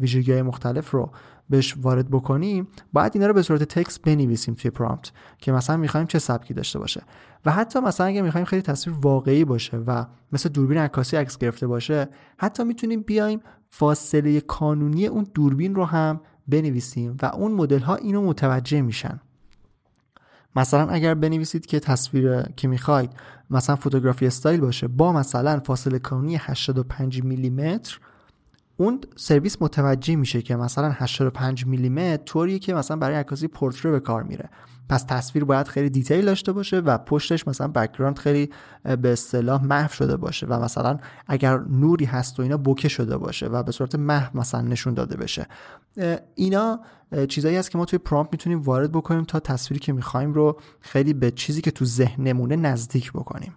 ویژگی 0.00 0.32
های 0.32 0.42
مختلف 0.42 0.90
رو 0.90 1.10
بهش 1.50 1.76
وارد 1.82 2.10
بکنیم 2.10 2.68
باید 2.92 3.12
اینا 3.14 3.26
رو 3.26 3.34
به 3.34 3.42
صورت 3.42 3.62
تکست 3.62 4.02
بنویسیم 4.02 4.54
توی 4.54 4.70
پرامپت 4.70 5.12
که 5.38 5.52
مثلا 5.52 5.76
می‌خوایم 5.76 6.06
چه 6.06 6.18
سبکی 6.18 6.54
داشته 6.54 6.78
باشه. 6.78 7.02
و 7.46 7.50
حتی 7.50 7.80
مثلا 7.80 8.06
اگه 8.06 8.22
می‌خوایم 8.22 8.44
خیلی 8.44 8.62
تصویر 8.62 8.96
واقعی 9.00 9.44
باشه 9.44 9.76
و 9.76 10.06
مثل 10.32 10.48
دوربین 10.48 10.78
عکاسی 10.78 11.16
عکس 11.16 11.38
گرفته 11.38 11.66
باشه 11.66 12.08
حتی 12.38 12.64
می‌تونیم 12.64 13.02
بیایم 13.02 13.40
فاصله 13.66 14.40
کانونی 14.40 15.06
اون 15.06 15.26
دوربین 15.34 15.74
رو 15.74 15.84
هم 15.84 16.20
بنویسیم 16.48 17.16
و 17.22 17.26
اون 17.26 17.52
مدل 17.52 17.78
ها 17.78 17.94
اینو 17.94 18.22
متوجه 18.22 18.82
میشن. 18.82 19.20
مثلا 20.58 20.88
اگر 20.88 21.14
بنویسید 21.14 21.66
که 21.66 21.80
تصویر 21.80 22.42
که 22.42 22.68
می‌خواید 22.68 23.10
مثلا 23.50 23.76
photography 23.76 24.26
style 24.26 24.60
باشه 24.60 24.88
با 24.88 25.12
مثلا 25.12 25.60
فاصله 25.60 25.98
کانونی 25.98 26.36
85 26.36 27.22
میلیمتر 27.22 27.98
اون 28.76 29.00
سرویس 29.16 29.56
متوجه 29.62 30.16
میشه 30.16 30.42
که 30.42 30.56
مثلا 30.56 30.90
85 30.90 31.66
میلیمتر 31.66 32.16
طوریه 32.16 32.58
که 32.58 32.74
مثلا 32.74 32.96
برای 32.96 33.16
عکاسی 33.16 33.48
پورتره 33.48 33.90
به 33.90 34.00
کار 34.00 34.22
میره. 34.22 34.50
پس 34.88 35.02
تصویر 35.02 35.44
باید 35.44 35.68
خیلی 35.68 35.90
detail 35.90 36.24
داشته 36.24 36.52
باشه 36.52 36.78
و 36.78 36.98
پشتش 36.98 37.48
مثلا 37.48 37.68
background 37.68 38.18
خیلی 38.18 38.50
به 38.82 39.12
اصطلاح 39.12 39.64
محو 39.64 39.92
شده 39.92 40.16
باشه 40.16 40.46
و 40.46 40.64
مثلا 40.64 40.98
اگر 41.26 41.58
نوری 41.58 42.04
هست 42.04 42.40
و 42.40 42.42
اینا 42.42 42.56
bokeh 42.56 42.88
شده 42.88 43.16
باشه 43.16 43.46
و 43.46 43.62
به 43.62 43.72
صورت 43.72 43.94
محو 43.94 44.38
مثلا 44.38 44.60
نشون 44.60 44.94
داده 44.94 45.16
بشه. 45.16 45.46
اینا 46.34 46.80
چیزایی 47.28 47.56
هست 47.56 47.70
که 47.70 47.78
ما 47.78 47.84
توی 47.84 47.98
prompt 47.98 48.32
می‌تونیم 48.32 48.60
وارد 48.60 48.92
بکنیم 48.92 49.24
تا 49.24 49.40
تصویری 49.40 49.80
که 49.80 49.92
می‌خوایم 49.92 50.32
رو 50.32 50.60
خیلی 50.80 51.12
به 51.12 51.30
چیزی 51.30 51.60
که 51.60 51.70
تو 51.70 51.84
ذهنمونه 51.84 52.56
نزدیک 52.56 53.12
بکنیم. 53.12 53.54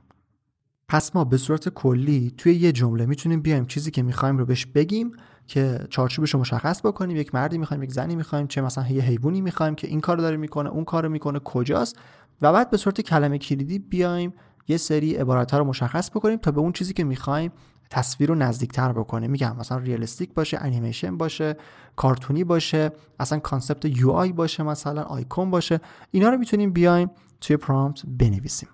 پس 0.92 1.16
ما 1.16 1.24
به 1.24 1.38
صورت 1.38 1.70
کلی 1.70 2.34
توی 2.38 2.54
یه 2.54 2.72
جمله 2.72 3.06
می‌تونیم 3.06 3.42
بیایم 3.42 3.66
چیزی 3.66 3.92
که 3.92 4.04
می‌خوایم 4.04 4.38
رو 4.38 4.46
بهش 4.46 4.66
بگیم 4.66 5.12
که 5.48 5.80
چارچوبش 5.90 6.34
رو 6.34 6.40
مشخص 6.40 6.86
بکنیم 6.86 7.18
یک 7.18 7.36
مردی 7.36 7.58
می‌خوایم 7.58 7.84
یک 7.84 7.92
زنی 7.92 8.16
می‌خوایم 8.16 8.48
چه 8.48 8.62
مثلا 8.62 8.88
یه 8.88 9.02
حیوانی 9.02 9.42
می‌خوایم 9.42 9.76
که 9.76 9.88
این 9.88 10.00
کار 10.00 10.18
داره 10.18 10.38
می‌کنه 10.38 10.70
اون 10.70 10.84
کارو 10.84 11.10
می‌کنه 11.10 11.40
کجاست؟ 11.40 11.96
و 12.42 12.54
بعد 12.54 12.70
به 12.70 12.78
صورت 12.78 13.02
کلمه 13.02 13.38
کلیدی 13.38 13.80
بیایم 13.80 14.34
یه 14.68 14.78
سری 14.78 15.16
عبارت 15.16 15.54
رو 15.54 15.64
مشخص 15.64 16.10
بکنیم 16.10 16.38
تا 16.38 16.52
به 16.52 16.60
اون 16.60 16.72
چیزی 16.72 16.94
که 16.94 17.04
می‌خوایم 17.04 17.52
تصویر 17.90 18.30
رو 18.30 18.36
نزدیکتر 18.36 18.92
بکنه 18.92 19.28
میگم 19.28 19.56
مثلا 19.60 19.78
realistic 19.78 20.34
باشه 20.34 20.58
انیمیشن 20.62 21.18
باشه 21.18 21.58
کارتونی 21.96 22.44
باشه 22.44 22.92
اصلا 23.20 23.40
concept 23.40 23.86
UI 23.86 24.32
باشه 24.32 24.64
مثلا 24.64 25.02
آیکون 25.02 25.52
باشه. 25.52 25.80
اینا 26.12 26.30
رو 26.30 26.38
می‌تونیم 26.38 26.72
بیایم 26.72 27.12
توی 27.42 27.58
پرامپت 27.58 28.02
بنویسیم. 28.06 28.70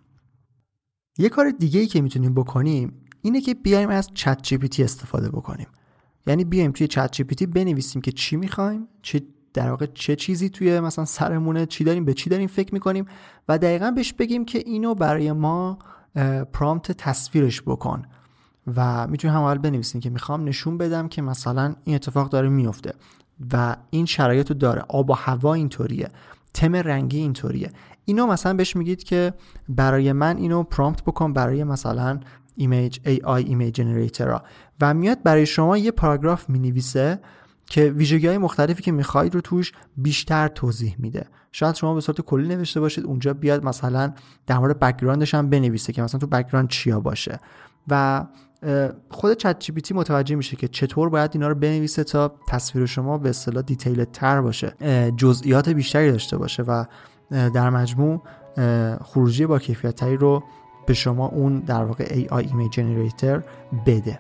یه 1.18 1.30
کار 1.30 1.50
دیگه 1.50 1.80
ای 1.80 1.88
که 1.88 2.02
می‌تونیم 2.02 2.34
بکنیم 2.34 2.94
اینه 3.22 3.42
که 3.42 3.54
بیایم 3.54 3.90
از 3.90 4.10
چت 4.14 4.42
جی 4.44 4.84
استفاده 4.84 5.30
بکنیم. 5.30 5.68
یعنی 6.28 6.44
بیایم 6.44 6.72
توی 6.72 6.88
چت 6.88 7.12
جی 7.12 7.24
بنویسیم 7.46 8.02
که 8.02 8.12
چی 8.12 8.36
می‌خوایم 8.36 8.88
چه 9.02 9.22
در 9.54 9.70
واقع 9.70 9.86
چه 9.86 10.16
چیزی 10.16 10.50
توی 10.50 10.80
مثلا 10.80 11.06
سرمونه 11.06 11.66
چی 11.66 11.84
داریم 11.84 12.06
به 12.06 12.14
چی 12.14 12.30
داریم 12.30 12.48
فکر 12.48 12.74
می‌کنیم 12.74 13.06
و 13.50 13.58
دقیقا 13.58 13.92
بهش 13.92 14.14
بگیم 14.14 14.46
که 14.46 14.60
اینو 14.60 14.96
برای 14.96 15.32
ما 15.32 15.80
پرامپت 16.54 16.92
تصویرش 16.92 17.62
بکن. 17.62 18.06
و 18.76 19.08
می‌تونیم 19.08 19.38
هم 19.38 19.44
اول 19.44 19.58
بنویسیم 19.58 20.02
که 20.02 20.10
می‌خوام 20.10 20.44
نشون 20.44 20.78
بدم 20.78 21.08
که 21.08 21.22
مثلا 21.22 21.76
این 21.84 21.96
اتفاق 21.96 22.30
داره 22.30 22.50
میفته 22.50 22.94
و 23.54 23.76
این 23.90 24.06
شرایط 24.06 24.50
رو 24.50 24.58
داره. 24.58 24.82
آب 24.90 25.10
و 25.10 25.14
هوا 25.14 25.54
اینطوریه. 25.54 26.10
تم 26.54 26.76
رنگی 26.76 27.18
اینطوریه. 27.18 27.72
اینو 28.08 28.28
مثلا 28.28 28.54
بهش 28.54 28.76
میگید 28.76 29.04
که 29.04 29.34
برای 29.70 30.12
من 30.14 30.38
اینو 30.38 30.64
prompt 30.64 31.04
بکن 31.04 31.34
برای 31.34 31.64
مثلا 31.64 32.20
image 32.56 33.00
AI 33.06 33.28
image 33.28 33.76
generator 33.76 34.42
و 34.82 34.94
میاد 34.94 35.24
برای 35.24 35.46
شما 35.46 35.78
یه 35.78 35.92
پاراگراف 35.92 36.50
می‌نویسه 36.50 37.20
که 37.66 37.90
ویژگی 37.90 38.28
های 38.28 38.38
مختلفی 38.38 38.84
که 38.84 38.92
می‌خواید 38.92 39.36
رو 39.36 39.42
توش 39.42 39.72
بیشتر 39.98 40.48
توضیح 40.48 40.96
میده. 41.00 41.26
شاید 41.52 41.76
شما 41.76 41.94
به 41.94 42.02
صورت 42.02 42.22
کلی 42.22 42.56
نوشته 42.56 42.80
باشید 42.80 43.06
اونجا 43.06 43.34
بیاد 43.34 43.66
مثلا 43.66 44.14
در 44.48 44.58
مورد 44.58 44.80
background 44.80 45.25
ش 45.25 45.34
هم 45.34 45.50
بنویسه 45.50 45.94
که 45.94 46.02
مثلا 46.02 46.20
تو 46.20 46.28
background 46.28 46.68
چیا 46.68 47.00
باشه. 47.00 47.40
و 47.88 48.26
خود 49.10 49.34
چت 49.34 49.60
جی 49.60 49.94
متوجه 49.94 50.36
میشه 50.36 50.56
که 50.56 50.68
چطور 50.68 51.10
باید 51.10 51.32
اینا 51.34 51.48
رو 51.48 51.56
بنویسه 51.56 52.04
تا 52.04 52.36
تصویر 52.48 52.86
شما 52.86 53.18
به 53.18 53.30
اصطلاح 53.30 53.64
دیتیل 53.64 54.04
تر 54.04 54.42
باشه 54.42 54.74
جزئیات 55.18 55.70
بیشتری 55.70 56.12
داشته 56.12 56.38
باشه. 56.38 56.64
و 56.64 56.86
در 57.30 57.70
مجموع 57.70 58.22
خروجی 59.04 59.46
با 59.46 59.60
کیفیت 59.60 59.96
تری 59.96 60.18
رو 60.18 60.44
به 60.86 60.94
شما 60.94 61.28
اون 61.28 61.60
در 61.60 61.84
واقع 61.84 62.06
AI 62.06 62.44
Image 62.44 62.76
Generator 62.76 63.44
بده. 63.86 64.20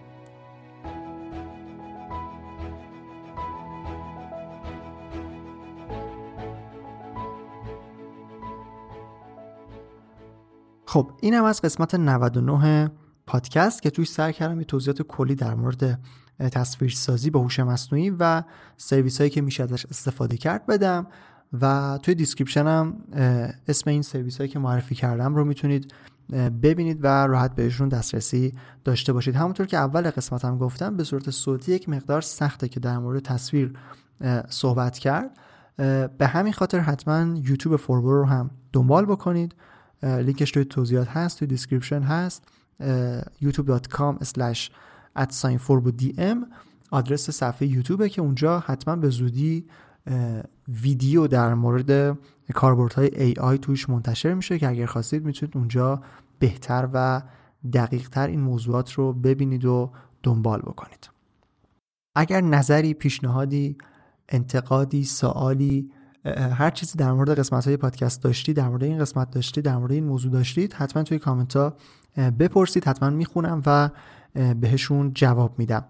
خب 10.85 11.11
این 11.21 11.33
هم 11.33 11.43
از 11.43 11.61
قسمت 11.61 11.95
99 11.95 12.91
پادکست 13.27 13.81
که 13.81 13.89
توش 13.89 14.05
سعی 14.05 14.31
کردم 14.31 14.59
یه 14.59 14.65
توضیحات 14.65 15.01
کلی 15.01 15.35
در 15.35 15.55
مورد 15.55 15.99
تصویرسازی 16.39 17.29
با 17.29 17.39
هوش 17.39 17.59
مصنوعی 17.59 18.09
و 18.09 18.43
سرویس 18.77 19.17
هایی 19.17 19.29
که 19.29 19.41
میشه 19.41 19.63
ازش 19.63 19.85
استفاده 19.85 20.37
کرد 20.37 20.65
بدم. 20.65 21.07
و 21.61 21.99
توی 22.03 22.15
description 22.15 22.67
هم 22.67 22.93
اسم 23.67 23.89
این 23.89 24.01
سرویس 24.01 24.37
هایی 24.37 24.49
که 24.49 24.59
معرفی 24.59 24.95
کردم 24.95 25.35
رو 25.35 25.45
می‌تونید 25.45 25.93
ببینید 26.63 26.99
و 27.03 27.07
راحت 27.07 27.55
بهشون 27.55 27.89
دسترسی 27.89 28.53
داشته 28.83 29.13
باشید. 29.13 29.35
همونطور 29.35 29.65
که 29.65 29.77
اول 29.77 30.09
قسمت 30.09 30.45
هم 30.45 30.57
گفتم 30.57 30.97
به 30.97 31.03
صورت 31.03 31.31
صوتی 31.31 31.71
یک 31.71 31.89
مقدار 31.89 32.21
سخته 32.21 32.67
که 32.67 32.79
در 32.79 32.97
مورد 32.97 33.23
تصویر 33.23 33.73
صحبت 34.49 34.97
کرد. 34.97 35.37
به 36.17 36.27
همین 36.27 36.53
خاطر 36.53 36.79
حتما 36.79 37.39
یوتیوب 37.39 37.75
فوربور 37.75 38.15
رو 38.15 38.25
هم 38.25 38.49
دنبال 38.73 39.05
بکنید. 39.05 39.55
لینکش 40.03 40.51
توی 40.51 40.65
توضیحات 40.65 41.07
هست 41.07 41.39
توی 41.39 41.47
description 41.47 42.01
هست. 42.01 42.43
youtube.com 43.41 44.23
slash 44.23 44.69
ام 46.17 46.47
آدرس 46.91 47.29
صفحه 47.29 47.67
یوتیوبه 47.67 48.09
که 48.09 48.21
اونجا 48.21 48.59
حتما 48.59 48.95
به 48.95 49.09
زودی 49.09 49.65
ویدیو 50.67 51.27
در 51.27 51.53
مورد 51.53 52.17
کاربردهای 52.53 53.33
AI 53.33 53.59
توش 53.61 53.89
منتشر 53.89 54.33
میشه 54.33 54.59
که 54.59 54.69
اگر 54.69 54.85
خواستید 54.85 55.25
می‌تونید 55.25 55.57
اونجا 55.57 56.01
بهتر 56.39 56.89
و 56.93 57.21
دقیقتر 57.73 58.27
این 58.27 58.41
موضوعات 58.41 58.93
رو 58.93 59.13
ببینید 59.13 59.65
و 59.65 59.91
دنبال 60.23 60.59
بکنید. 60.59 61.09
اگر 62.15 62.41
نظری 62.41 62.93
پیشنهادی 62.93 63.77
انتقادی 64.29 65.03
سوالی 65.03 65.91
هر 66.35 66.69
چیزی 66.69 66.97
در 66.97 67.11
مورد 67.11 67.39
قسمت 67.39 67.67
های 67.67 67.77
پادکست 67.77 68.23
داشتید 68.23 68.55
در 68.55 68.67
مورد 68.67 68.83
این 68.83 68.99
قسمت 68.99 69.31
داشتید 69.31 69.63
در 69.63 69.77
مورد 69.77 69.91
این 69.91 70.03
موضوع 70.03 70.31
داشتید 70.31 70.73
حتما 70.73 71.03
توی 71.03 71.19
کامنت 71.19 71.55
ها 71.55 71.73
بپرسید 72.39 72.85
حتما 72.85 73.09
می‌خونم 73.09 73.61
و 73.65 73.89
بهشون 74.33 75.11
جواب 75.13 75.59
میدم. 75.59 75.85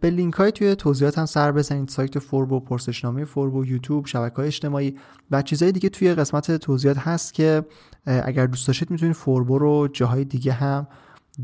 به 0.00 0.10
لینک 0.10 0.34
های 0.34 0.52
توی 0.52 0.74
توضیحات 0.74 1.18
هم 1.18 1.26
سر 1.26 1.52
بزنید. 1.52 1.88
سایت 1.88 2.18
فوربو 2.18 2.60
پرسشنامه 2.60 3.24
فوربو 3.24 3.64
یوتیوب 3.64 4.06
شبکه 4.06 4.36
های 4.36 4.46
اجتماعی 4.46 4.96
و 5.30 5.42
چیزهای 5.42 5.72
دیگه 5.72 5.88
توی 5.88 6.14
قسمت 6.14 6.56
توضیحات 6.56 6.98
هست 6.98 7.34
که 7.34 7.64
اگر 8.06 8.46
دوست 8.46 8.66
داشتید 8.66 8.90
می‌تونید 8.90 9.14
فوربو 9.14 9.58
رو 9.58 9.88
جاهای 9.92 10.24
دیگه 10.24 10.52
هم 10.52 10.86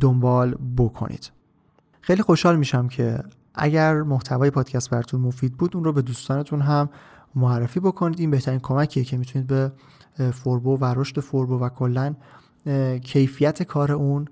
دنبال 0.01 0.57
بکنید. 0.77 1.31
خیلی 2.01 2.23
خوشحال 2.23 2.57
میشم 2.57 2.89
که 2.89 3.19
اگر 3.55 4.03
محتوای 4.03 4.51
پادکست 4.51 4.91
براتون 4.91 5.21
مفید 5.21 5.53
بود 5.53 5.77
اون 5.77 5.85
رو 5.85 5.93
به 5.93 6.03
دوستانتون 6.03 6.61
هم 6.61 6.89
معرفی 7.35 7.81
بکنید. 7.81 8.21
این 8.21 8.31
بهترین 8.31 8.61
کمکیه 8.61 9.05
که 9.05 9.17
می‌تونید 9.17 9.47
به 9.47 9.73
فوربو 10.33 10.77
و 10.77 10.85
رشد 10.85 11.21
فوربو 11.21 11.59
و 11.59 11.69
کلا 11.69 12.15
کیفیت 13.03 13.63
کار 13.63 13.93
اون 13.93 14.29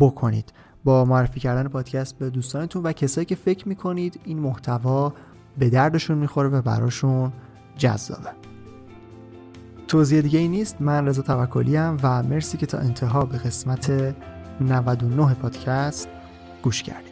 بکنید. 0.00 0.52
با 0.88 1.04
معرفی 1.04 1.40
کردن 1.40 1.68
پادکست 1.68 2.18
به 2.18 2.30
دوستانتون 2.30 2.82
و 2.82 2.92
کسایی 2.92 3.24
که 3.24 3.34
فکر 3.34 3.68
می‌کنید 3.68 4.20
این 4.24 4.38
محتوا 4.38 5.12
به 5.58 5.70
دردشون 5.70 6.18
می‌خوره 6.18 6.48
و 6.48 6.62
براشون 6.62 7.32
جذابه. 7.76 8.30
توضیح 9.88 10.20
دیگه 10.20 10.38
ای 10.38 10.48
نیست 10.48 10.76
من 10.80 11.06
رضا 11.06 11.22
توکلی 11.22 11.76
و 11.76 12.22
مرسی 12.22 12.58
که 12.58 12.66
تا 12.66 12.78
انتها 12.78 13.24
به 13.24 13.38
قسمت 13.38 14.14
99 14.60 15.34
پادکست 15.34 16.08
گوش 16.62 16.82
کردید. 16.82 17.07